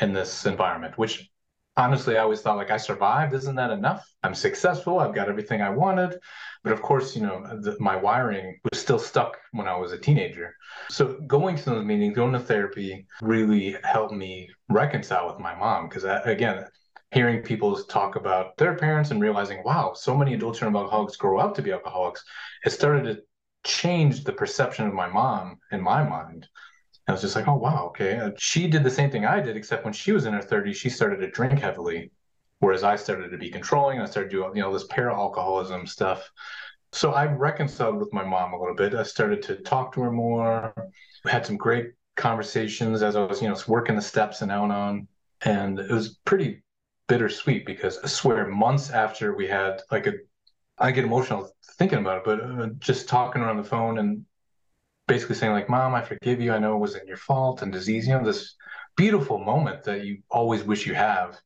[0.00, 1.28] in this environment, which
[1.76, 3.34] honestly I always thought like I survived.
[3.34, 4.06] Isn't that enough?
[4.22, 4.98] I'm successful.
[4.98, 6.18] I've got everything I wanted.
[6.64, 9.98] But of course, you know, the, my wiring was still stuck when I was a
[9.98, 10.54] teenager.
[10.90, 15.88] So going to those meetings, going to therapy really helped me reconcile with my mom.
[15.88, 16.64] Because again,
[17.12, 21.16] hearing people talk about their parents and realizing, wow, so many adult children of alcoholics
[21.16, 22.24] grow up to be alcoholics,
[22.64, 23.22] it started to
[23.64, 26.48] change the perception of my mom in my mind.
[27.08, 28.32] I was just like, oh, wow, okay.
[28.36, 30.90] She did the same thing I did, except when she was in her 30s, she
[30.90, 32.10] started to drink heavily,
[32.58, 34.00] whereas I started to be controlling.
[34.00, 36.28] I started doing, you know, this para alcoholism stuff.
[36.92, 38.94] So I reconciled with my mom a little bit.
[38.94, 40.74] I started to talk to her more.
[41.24, 44.64] We had some great conversations as I was, you know, working the steps and Al
[44.64, 45.06] Anon.
[45.42, 46.62] And it was pretty
[47.06, 50.14] bittersweet because I swear months after we had like a,
[50.78, 54.24] I get emotional thinking about it, but uh, just talking on the phone and
[55.06, 56.52] basically saying like, "Mom, I forgive you.
[56.52, 58.56] I know it wasn't your fault and disease." You know, this
[58.96, 61.40] beautiful moment that you always wish you have,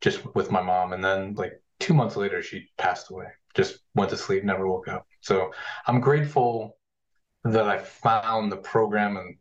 [0.00, 0.92] just with my mom.
[0.92, 3.26] And then like two months later, she passed away.
[3.54, 5.06] Just went to sleep, never woke up.
[5.20, 5.52] So
[5.86, 6.76] I'm grateful
[7.44, 9.36] that I found the program and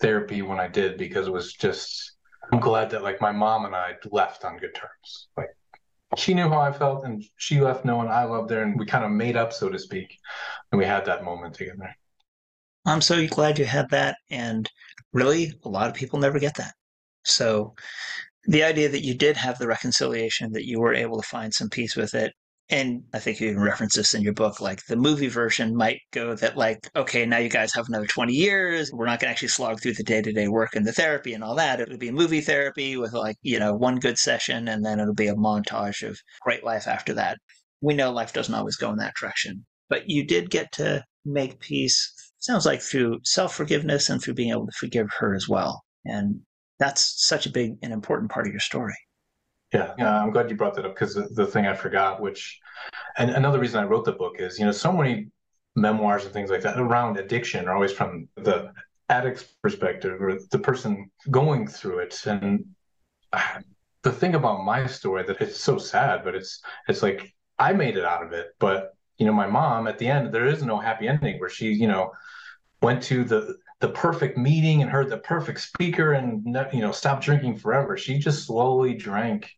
[0.00, 2.12] therapy when I did because it was just.
[2.52, 5.28] I'm glad that like my mom and I left on good terms.
[5.34, 5.48] Like
[6.16, 9.04] she knew how I felt and she left knowing I loved her and we kind
[9.04, 10.18] of made up, so to speak.
[10.70, 11.96] And we had that moment together.
[12.86, 14.16] I'm so glad you had that.
[14.30, 14.70] And
[15.12, 16.74] really, a lot of people never get that.
[17.24, 17.74] So
[18.44, 21.70] the idea that you did have the reconciliation, that you were able to find some
[21.70, 22.32] peace with it,
[22.70, 26.00] and I think you even reference this in your book, like the movie version might
[26.12, 28.90] go that like, okay, now you guys have another 20 years.
[28.90, 31.54] We're not going to actually slog through the day-to-day work and the therapy and all
[31.56, 31.80] that.
[31.80, 35.26] It'll be movie therapy with like, you know, one good session and then it'll be
[35.26, 37.36] a montage of great life after that.
[37.82, 41.60] We know life doesn't always go in that direction, but you did get to make
[41.60, 45.82] peace, sounds like through self-forgiveness and through being able to forgive her as well.
[46.04, 46.40] And
[46.78, 48.94] that's such a big and important part of your story.
[49.72, 52.60] Yeah, yeah, I'm glad you brought that up because the, the thing I forgot, which,
[53.16, 55.28] and another reason I wrote the book is, you know, so many
[55.74, 58.70] memoirs and things like that around addiction are always from the
[59.08, 62.26] addict's perspective or the person going through it.
[62.26, 62.66] And
[64.02, 67.96] the thing about my story that it's so sad, but it's it's like I made
[67.96, 70.78] it out of it, but you know, my mom at the end, there is no
[70.78, 72.12] happy ending where she, you know,
[72.82, 77.24] went to the the perfect meeting and heard the perfect speaker and you know stopped
[77.24, 77.96] drinking forever.
[77.96, 79.50] She just slowly drank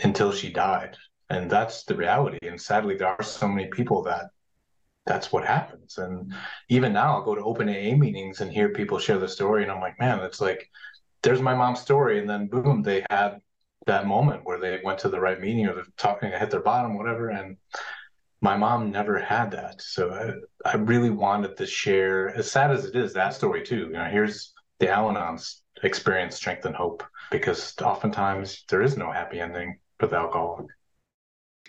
[0.00, 0.96] until she died.
[1.30, 2.38] And that's the reality.
[2.42, 4.30] And sadly, there are so many people that
[5.06, 5.98] that's what happens.
[5.98, 6.32] And
[6.68, 9.62] even now, I'll go to open AA meetings and hear people share the story.
[9.62, 10.70] And I'm like, man, it's like,
[11.22, 12.18] there's my mom's story.
[12.18, 13.40] And then boom, they had
[13.86, 16.96] that moment where they went to the right meeting or they're talking, hit their bottom,
[16.96, 17.30] whatever.
[17.30, 17.56] And
[18.40, 19.82] my mom never had that.
[19.82, 20.10] So
[20.64, 23.88] I, I really wanted to share, as sad as it is, that story too.
[23.88, 29.10] You know, here's the Al Anon's experience, strength, and hope, because oftentimes there is no
[29.10, 30.66] happy ending with alcohol.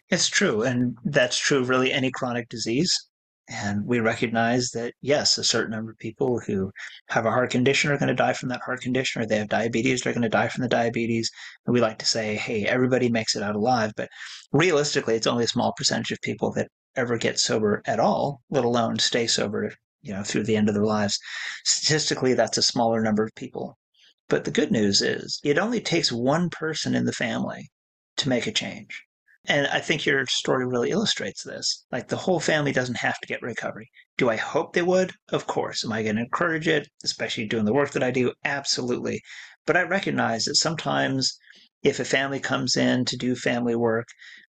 [0.10, 0.64] It's true.
[0.64, 3.09] And that's true really any chronic disease.
[3.52, 6.72] And we recognize that, yes, a certain number of people who
[7.10, 9.50] have a heart condition are going to die from that heart condition, or they have
[9.50, 11.32] diabetes, they're going to die from the diabetes.
[11.66, 13.92] And we like to say, hey, everybody makes it out alive.
[13.98, 14.10] But
[14.52, 18.66] realistically, it's only a small percentage of people that ever get sober at all, let
[18.66, 21.18] alone stay sober, you know, through the end of their lives.
[21.66, 23.80] Statistically, that's a smaller number of people.
[24.28, 27.72] But the good news is it only takes one person in the family
[28.18, 29.04] to make a change.
[29.50, 31.84] And I think your story really illustrates this.
[31.92, 33.90] Like the whole family doesn't have to get recovery.
[34.16, 35.12] Do I hope they would?
[35.30, 35.84] Of course.
[35.84, 38.32] Am I going to encourage it, especially doing the work that I do?
[38.46, 39.24] Absolutely.
[39.66, 41.36] But I recognize that sometimes
[41.82, 44.08] if a family comes in to do family work,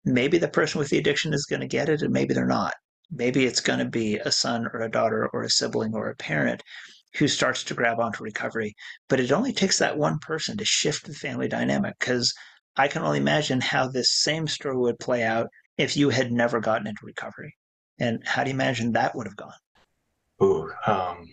[0.04, 2.74] maybe the person with the addiction is going to get it and maybe they're not.
[3.10, 6.16] Maybe it's going to be a son or a daughter or a sibling or a
[6.16, 6.62] parent
[7.16, 8.74] who starts to grab onto recovery.
[9.08, 12.34] But it only takes that one person to shift the family dynamic because
[12.76, 16.60] I can only imagine how this same story would play out if you had never
[16.60, 17.56] gotten into recovery.
[17.98, 19.52] And how do you imagine that would have gone?
[20.42, 21.28] Ooh, um,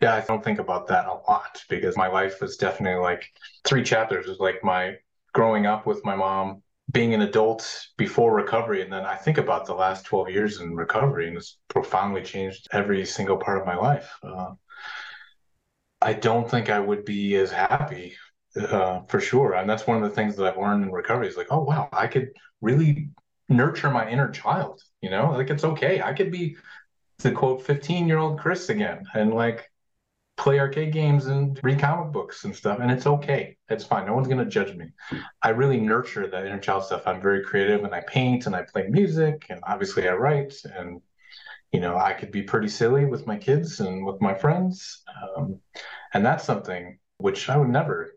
[0.00, 3.24] yeah, I don't think about that a lot because my life was definitely like
[3.64, 4.96] three chapters was like my
[5.32, 8.82] growing up with my mom, being an adult before recovery.
[8.82, 12.68] And then I think about the last 12 years in recovery and it's profoundly changed
[12.72, 14.10] every single part of my life.
[14.22, 14.52] Uh,
[16.00, 18.16] I don't think I would be as happy
[18.56, 19.54] uh, for sure.
[19.54, 21.88] And that's one of the things that I've learned in recovery is like, oh, wow,
[21.92, 23.10] I could really
[23.48, 26.00] nurture my inner child, you know, like it's okay.
[26.00, 26.56] I could be
[27.18, 29.70] the quote 15 year old Chris again and like
[30.36, 32.78] play arcade games and read comic books and stuff.
[32.80, 33.56] And it's okay.
[33.68, 34.06] It's fine.
[34.06, 34.86] No one's going to judge me.
[35.42, 37.02] I really nurture that inner child stuff.
[37.06, 41.02] I'm very creative and I paint and I play music and obviously I write and
[41.72, 45.02] you know, I could be pretty silly with my kids and with my friends.
[45.36, 45.60] Um,
[46.12, 48.12] and that's something which I would never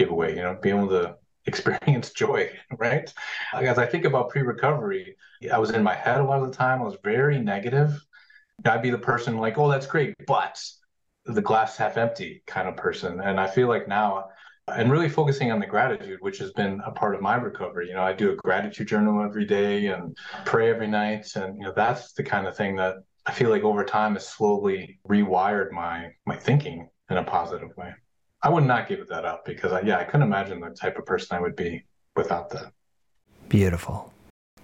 [0.00, 3.12] give away, you know, being able to experience joy, right?
[3.54, 5.16] As I think about pre recovery,
[5.52, 6.80] I was in my head a lot of the time.
[6.80, 7.98] I was very negative.
[8.64, 10.62] I'd be the person like, oh, that's great, but
[11.24, 13.20] the glass half empty kind of person.
[13.20, 14.28] And I feel like now,
[14.68, 17.88] and really focusing on the gratitude, which has been a part of my recovery.
[17.88, 21.26] You know, I do a gratitude journal every day and pray every night.
[21.34, 22.96] And, you know, that's the kind of thing that
[23.26, 27.92] I feel like over time has slowly rewired my my thinking in a positive way.
[28.42, 31.04] I would not give that up because, I, yeah, I couldn't imagine the type of
[31.04, 31.84] person I would be
[32.16, 32.72] without that.
[33.48, 34.12] Beautiful.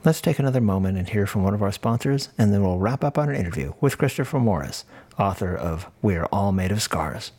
[0.05, 3.03] Let's take another moment and hear from one of our sponsors, and then we'll wrap
[3.03, 4.85] up our interview with Christopher Morris,
[5.18, 7.33] author of We Are All Made of Scars.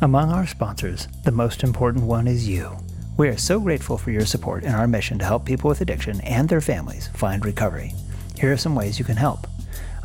[0.00, 2.76] Among our sponsors, the most important one is you.
[3.16, 6.20] We are so grateful for your support in our mission to help people with addiction
[6.22, 7.92] and their families find recovery.
[8.36, 9.46] Here are some ways you can help.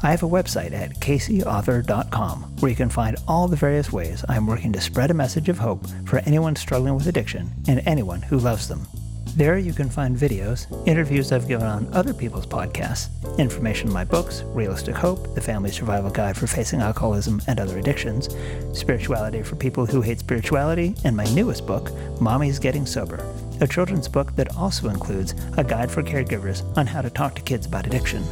[0.02, 4.38] I have a website at caseyauthor.com where you can find all the various ways I
[4.38, 8.22] am working to spread a message of hope for anyone struggling with addiction and anyone
[8.22, 8.88] who loves them.
[9.36, 14.06] There you can find videos, interviews I've given on other people's podcasts, information on my
[14.06, 18.30] books, Realistic Hope, The Family Survival Guide for Facing Alcoholism and Other Addictions,
[18.74, 23.24] Spirituality for People Who Hate Spirituality, and my newest book, Mommy's Getting Sober,
[23.62, 27.42] a children's book that also includes a guide for caregivers on how to talk to
[27.42, 28.24] kids about addiction.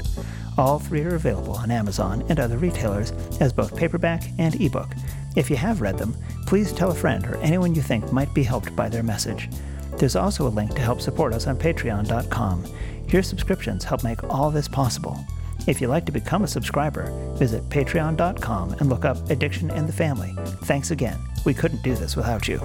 [0.58, 4.94] All three are available on Amazon and other retailers as both paperback and ebook.
[5.36, 6.16] If you have read them,
[6.48, 9.50] please tell a friend or anyone you think might be helped by their message.
[9.98, 12.66] There's also a link to help support us on patreon.com.
[13.08, 15.20] Your subscriptions help make all this possible.
[15.68, 19.94] If you'd like to become a subscriber, visit patreon.com and look up Addiction and the
[19.94, 20.34] Family.
[20.64, 21.18] Thanks again.
[21.46, 22.62] We couldn't do this without you.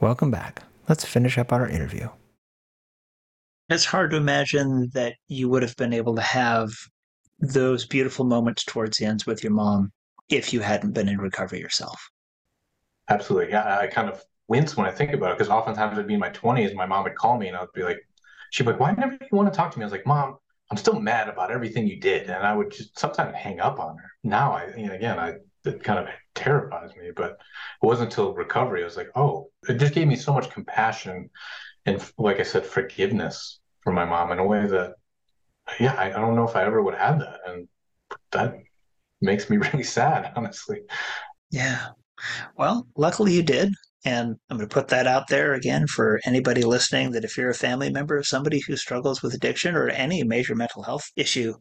[0.00, 0.62] Welcome back.
[0.88, 2.08] Let's finish up our interview.
[3.70, 6.70] It's hard to imagine that you would have been able to have
[7.38, 9.92] those beautiful moments towards the ends with your mom
[10.28, 12.10] if you hadn't been in recovery yourself.
[13.08, 13.50] Absolutely.
[13.52, 16.20] Yeah, I kind of wince when I think about it because oftentimes I'd be in
[16.20, 17.98] my 20s, my mom would call me and I'd be like,
[18.50, 19.84] she'd be like, why never you want to talk to me?
[19.84, 20.36] I was like, Mom,
[20.72, 22.28] I'm still mad about everything you did.
[22.28, 24.10] And I would just sometimes hang up on her.
[24.24, 28.34] Now I, you know, again, I, it kind of terrifies me, but it wasn't until
[28.34, 28.82] recovery.
[28.82, 31.30] I was like, oh, it just gave me so much compassion
[31.86, 34.94] and, like I said, forgiveness for my mom in a way that,
[35.78, 37.40] yeah, I, I don't know if I ever would have that.
[37.46, 37.68] And
[38.32, 38.58] that
[39.20, 40.82] makes me really sad, honestly.
[41.50, 41.88] Yeah.
[42.56, 43.72] Well, luckily you did.
[44.04, 47.50] And I'm going to put that out there again for anybody listening that if you're
[47.50, 51.54] a family member of somebody who struggles with addiction or any major mental health issue,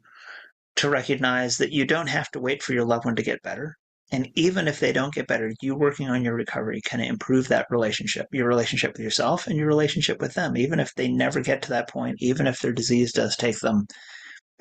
[0.80, 3.78] to recognize that you don't have to wait for your loved one to get better.
[4.12, 7.68] And even if they don't get better, you working on your recovery can improve that
[7.70, 10.58] relationship, your relationship with yourself and your relationship with them.
[10.58, 13.86] Even if they never get to that point, even if their disease does take them,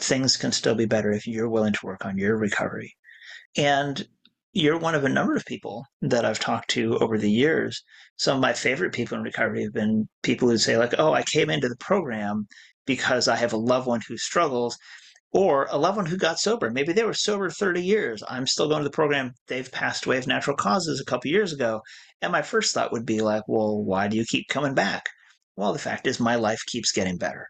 [0.01, 2.95] things can still be better if you're willing to work on your recovery.
[3.57, 4.07] And
[4.53, 7.83] you're one of a number of people that I've talked to over the years.
[8.17, 11.23] Some of my favorite people in recovery have been people who say, like, oh, I
[11.23, 12.47] came into the program
[12.87, 14.77] because I have a loved one who struggles,
[15.33, 16.71] or a loved one who got sober.
[16.71, 18.23] Maybe they were sober 30 years.
[18.29, 19.33] I'm still going to the program.
[19.47, 21.83] They've passed away of natural causes a couple years ago.
[22.23, 25.05] And my first thought would be like, well, why do you keep coming back?
[25.57, 27.49] Well, the fact is, my life keeps getting better.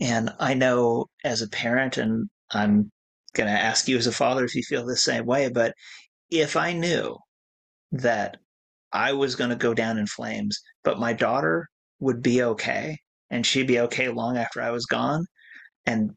[0.00, 2.90] And I know as a parent, and I'm
[3.34, 5.74] going to ask you as a father if you feel the same way, but
[6.30, 7.16] if I knew
[7.92, 8.36] that
[8.92, 11.68] I was going to go down in flames, but my daughter
[12.00, 12.98] would be okay
[13.30, 15.24] and she'd be okay long after I was gone,
[15.86, 16.10] and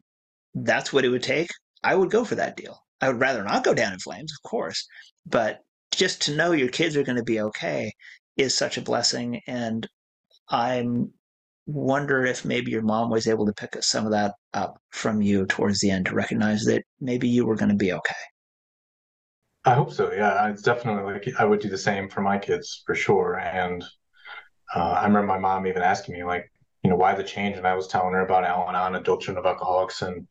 [0.53, 1.49] that's what it would take,
[1.83, 2.77] I would go for that deal.
[3.01, 4.85] I would rather not go down in flames, of course,
[5.25, 5.59] but
[5.91, 7.91] just to know your kids are going to be okay
[8.37, 9.41] is such a blessing.
[9.47, 9.87] And
[10.49, 11.13] I'm
[11.65, 15.45] wonder if maybe your mom was able to pick some of that up from you
[15.45, 18.15] towards the end to recognize that maybe you were going to be okay.
[19.65, 20.11] I hope so.
[20.11, 23.37] Yeah, it's definitely like I would do the same for my kids for sure.
[23.37, 23.83] And
[24.75, 26.51] uh, I remember my mom even asking me like,
[26.83, 27.57] you know, why the change?
[27.57, 30.27] And I was telling her about Al-Anon, Adult Children of Alcoholics, and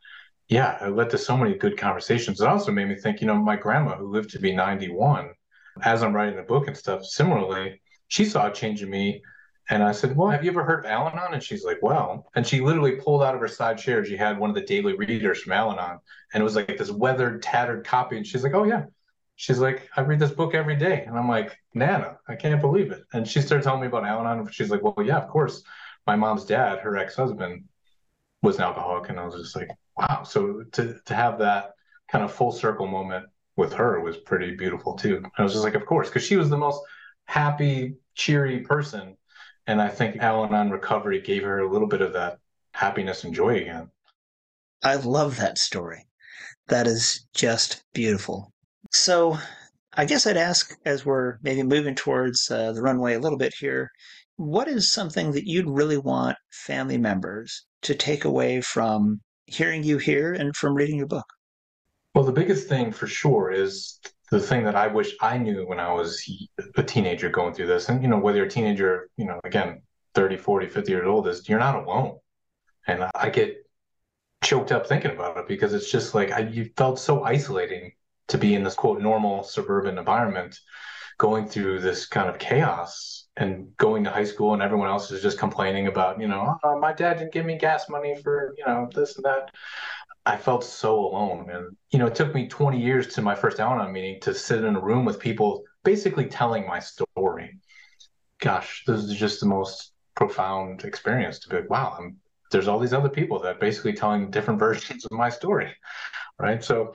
[0.49, 2.41] yeah, it led to so many good conversations.
[2.41, 5.31] It also made me think, you know, my grandma who lived to be 91,
[5.83, 9.23] as I'm writing the book and stuff, similarly, she saw a change in me.
[9.71, 11.35] And I said, Well, have you ever heard of Al Anon?
[11.35, 14.03] And she's like, Well, and she literally pulled out of her side chair.
[14.03, 15.99] She had one of the daily readers from Al Anon,
[16.33, 18.17] and it was like this weathered, tattered copy.
[18.17, 18.85] And she's like, Oh, yeah.
[19.37, 21.05] She's like, I read this book every day.
[21.07, 23.05] And I'm like, Nana, I can't believe it.
[23.13, 24.49] And she started telling me about Al Anon.
[24.51, 25.63] She's like, Well, yeah, of course.
[26.09, 27.65] My mom's dad, her ex husband,
[28.43, 29.11] was an alcoholic.
[29.11, 30.23] And I was just like, wow.
[30.25, 31.73] So to to have that
[32.11, 35.17] kind of full circle moment with her was pretty beautiful too.
[35.17, 36.81] And I was just like, of course, because she was the most
[37.27, 39.17] happy, cheery person.
[39.67, 42.39] And I think Al-Anon recovery gave her a little bit of that
[42.73, 43.91] happiness and joy again.
[44.83, 46.07] I love that story.
[46.69, 48.51] That is just beautiful.
[48.93, 49.37] So
[49.95, 53.53] I guess I'd ask as we're maybe moving towards uh, the runway a little bit
[53.53, 53.91] here,
[54.39, 59.99] what is something that you'd really want family members to take away from hearing you
[59.99, 61.27] here and from reading your book?
[62.15, 63.99] Well, the biggest thing for sure is
[64.31, 66.25] the thing that I wish I knew when I was
[66.77, 67.89] a teenager going through this.
[67.89, 69.83] And, you know, whether you're a teenager, you know, again,
[70.15, 72.19] 30, 40, 50 years old, is you're not alone.
[72.87, 73.57] And I get
[74.45, 77.93] choked up thinking about it because it's just like I, you felt so isolating
[78.29, 80.57] to be in this quote normal suburban environment
[81.19, 85.23] going through this kind of chaos and going to high school and everyone else is
[85.23, 88.65] just complaining about you know oh, my dad didn't give me gas money for you
[88.67, 89.51] know this and that.
[90.27, 91.49] I felt so alone.
[91.51, 94.65] And you know it took me 20 years to my first al-anon meeting to sit
[94.65, 97.59] in a room with people basically telling my story.
[98.41, 102.17] Gosh this is just the most profound experience to be like wow i'm
[102.51, 105.75] there's all these other people that are basically telling different versions of my story,
[106.39, 106.63] right?
[106.63, 106.95] So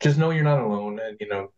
[0.00, 1.52] just know you're not alone, and you know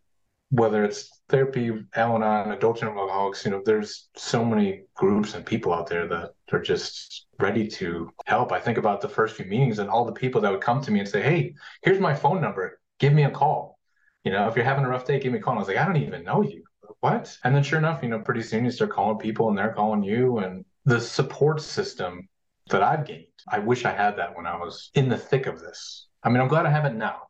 [0.51, 5.87] whether it's therapy, Al-Anon, adult alcoholics, you know, there's so many groups and people out
[5.87, 8.51] there that are just ready to help.
[8.51, 10.91] I think about the first few meetings and all the people that would come to
[10.91, 12.79] me and say, Hey, here's my phone number.
[12.99, 13.79] Give me a call.
[14.25, 15.53] You know, if you're having a rough day, give me a call.
[15.53, 16.63] And I was like, I don't even know you.
[16.99, 17.35] What?
[17.45, 20.03] And then sure enough, you know, pretty soon you start calling people and they're calling
[20.03, 20.39] you.
[20.39, 22.27] And the support system
[22.69, 25.61] that I've gained, I wish I had that when I was in the thick of
[25.61, 26.07] this.
[26.21, 27.21] I mean, I'm glad I have it now.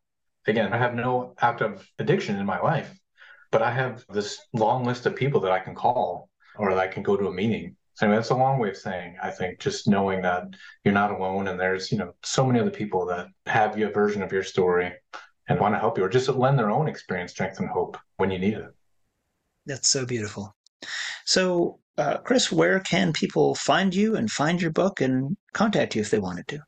[0.48, 2.92] Again, I have no active addiction in my life
[3.52, 6.88] but I have this long list of people that I can call or that I
[6.88, 7.76] can go to a meeting.
[7.96, 10.46] So anyway, that's a long way of saying, I think, just knowing that
[10.84, 14.24] you're not alone and there's, you know, so many other people that have your version
[14.24, 14.92] of your story
[15.48, 18.32] and want to help you or just lend their own experience, strength, and hope when
[18.32, 18.74] you need it.
[19.66, 20.56] That's so beautiful.
[21.26, 26.02] So, uh, Chris, where can people find you and find your book and contact you
[26.02, 26.60] if they wanted to?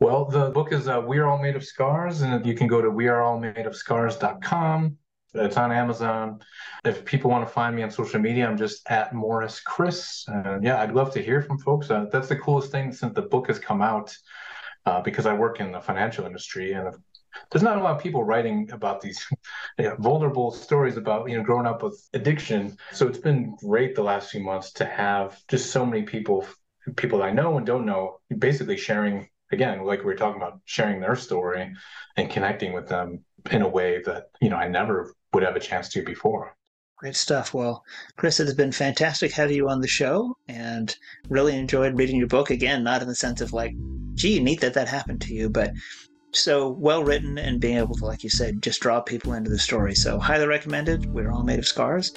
[0.00, 2.80] Well, the book is uh, We Are All Made of Scars, and you can go
[2.80, 4.96] to weareallmadeofscars.com
[5.34, 6.40] it's on Amazon.
[6.84, 10.24] If people want to find me on social media, I'm just at Morris Chris.
[10.28, 11.90] And yeah, I'd love to hear from folks.
[11.90, 14.14] Uh, that's the coolest thing since the book has come out,
[14.86, 16.94] uh, because I work in the financial industry and
[17.50, 19.26] there's not a lot of people writing about these
[19.78, 22.76] you know, vulnerable stories about you know growing up with addiction.
[22.92, 26.46] So it's been great the last few months to have just so many people,
[26.96, 31.00] people I know and don't know, basically sharing again, like we were talking about, sharing
[31.00, 31.74] their story
[32.16, 35.60] and connecting with them in a way that you know I never would have a
[35.60, 36.56] chance to before.
[36.98, 37.52] Great stuff.
[37.52, 37.84] Well,
[38.16, 40.94] Chris, it has been fantastic having you on the show and
[41.28, 42.50] really enjoyed reading your book.
[42.50, 43.74] Again, not in the sense of like,
[44.14, 45.72] gee, neat that that happened to you, but
[46.32, 49.58] so well written and being able to, like you said, just draw people into the
[49.58, 49.94] story.
[49.94, 51.06] So, highly recommended.
[51.06, 52.12] We're all made of scars.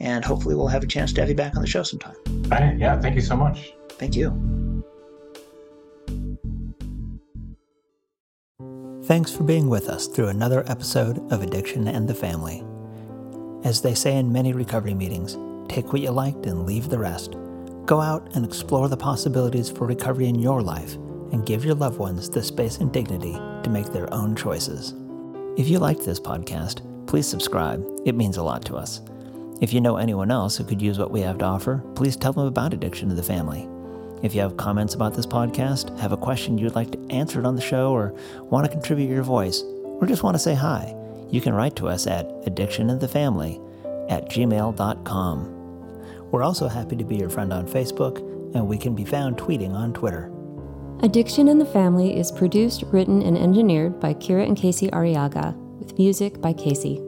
[0.00, 2.16] And hopefully, we'll have a chance to have you back on the show sometime.
[2.26, 2.78] All right.
[2.78, 2.98] Yeah.
[2.98, 3.74] Thank you so much.
[3.90, 4.82] Thank you.
[9.10, 12.62] Thanks for being with us through another episode of Addiction and the Family.
[13.64, 15.36] As they say in many recovery meetings,
[15.68, 17.34] take what you liked and leave the rest.
[17.86, 20.94] Go out and explore the possibilities for recovery in your life
[21.32, 24.94] and give your loved ones the space and dignity to make their own choices.
[25.56, 27.84] If you liked this podcast, please subscribe.
[28.06, 29.00] It means a lot to us.
[29.60, 32.32] If you know anyone else who could use what we have to offer, please tell
[32.32, 33.68] them about Addiction to the Family.
[34.22, 37.46] If you have comments about this podcast, have a question you'd like to answer it
[37.46, 40.94] on the show, or want to contribute your voice, or just want to say hi,
[41.30, 45.56] you can write to us at addictioninthefamily at gmail.com.
[46.30, 48.18] We're also happy to be your friend on Facebook,
[48.54, 50.30] and we can be found tweeting on Twitter.
[51.02, 55.96] Addiction in the Family is produced, written, and engineered by Kira and Casey Arrillaga, with
[55.96, 57.00] music by Casey.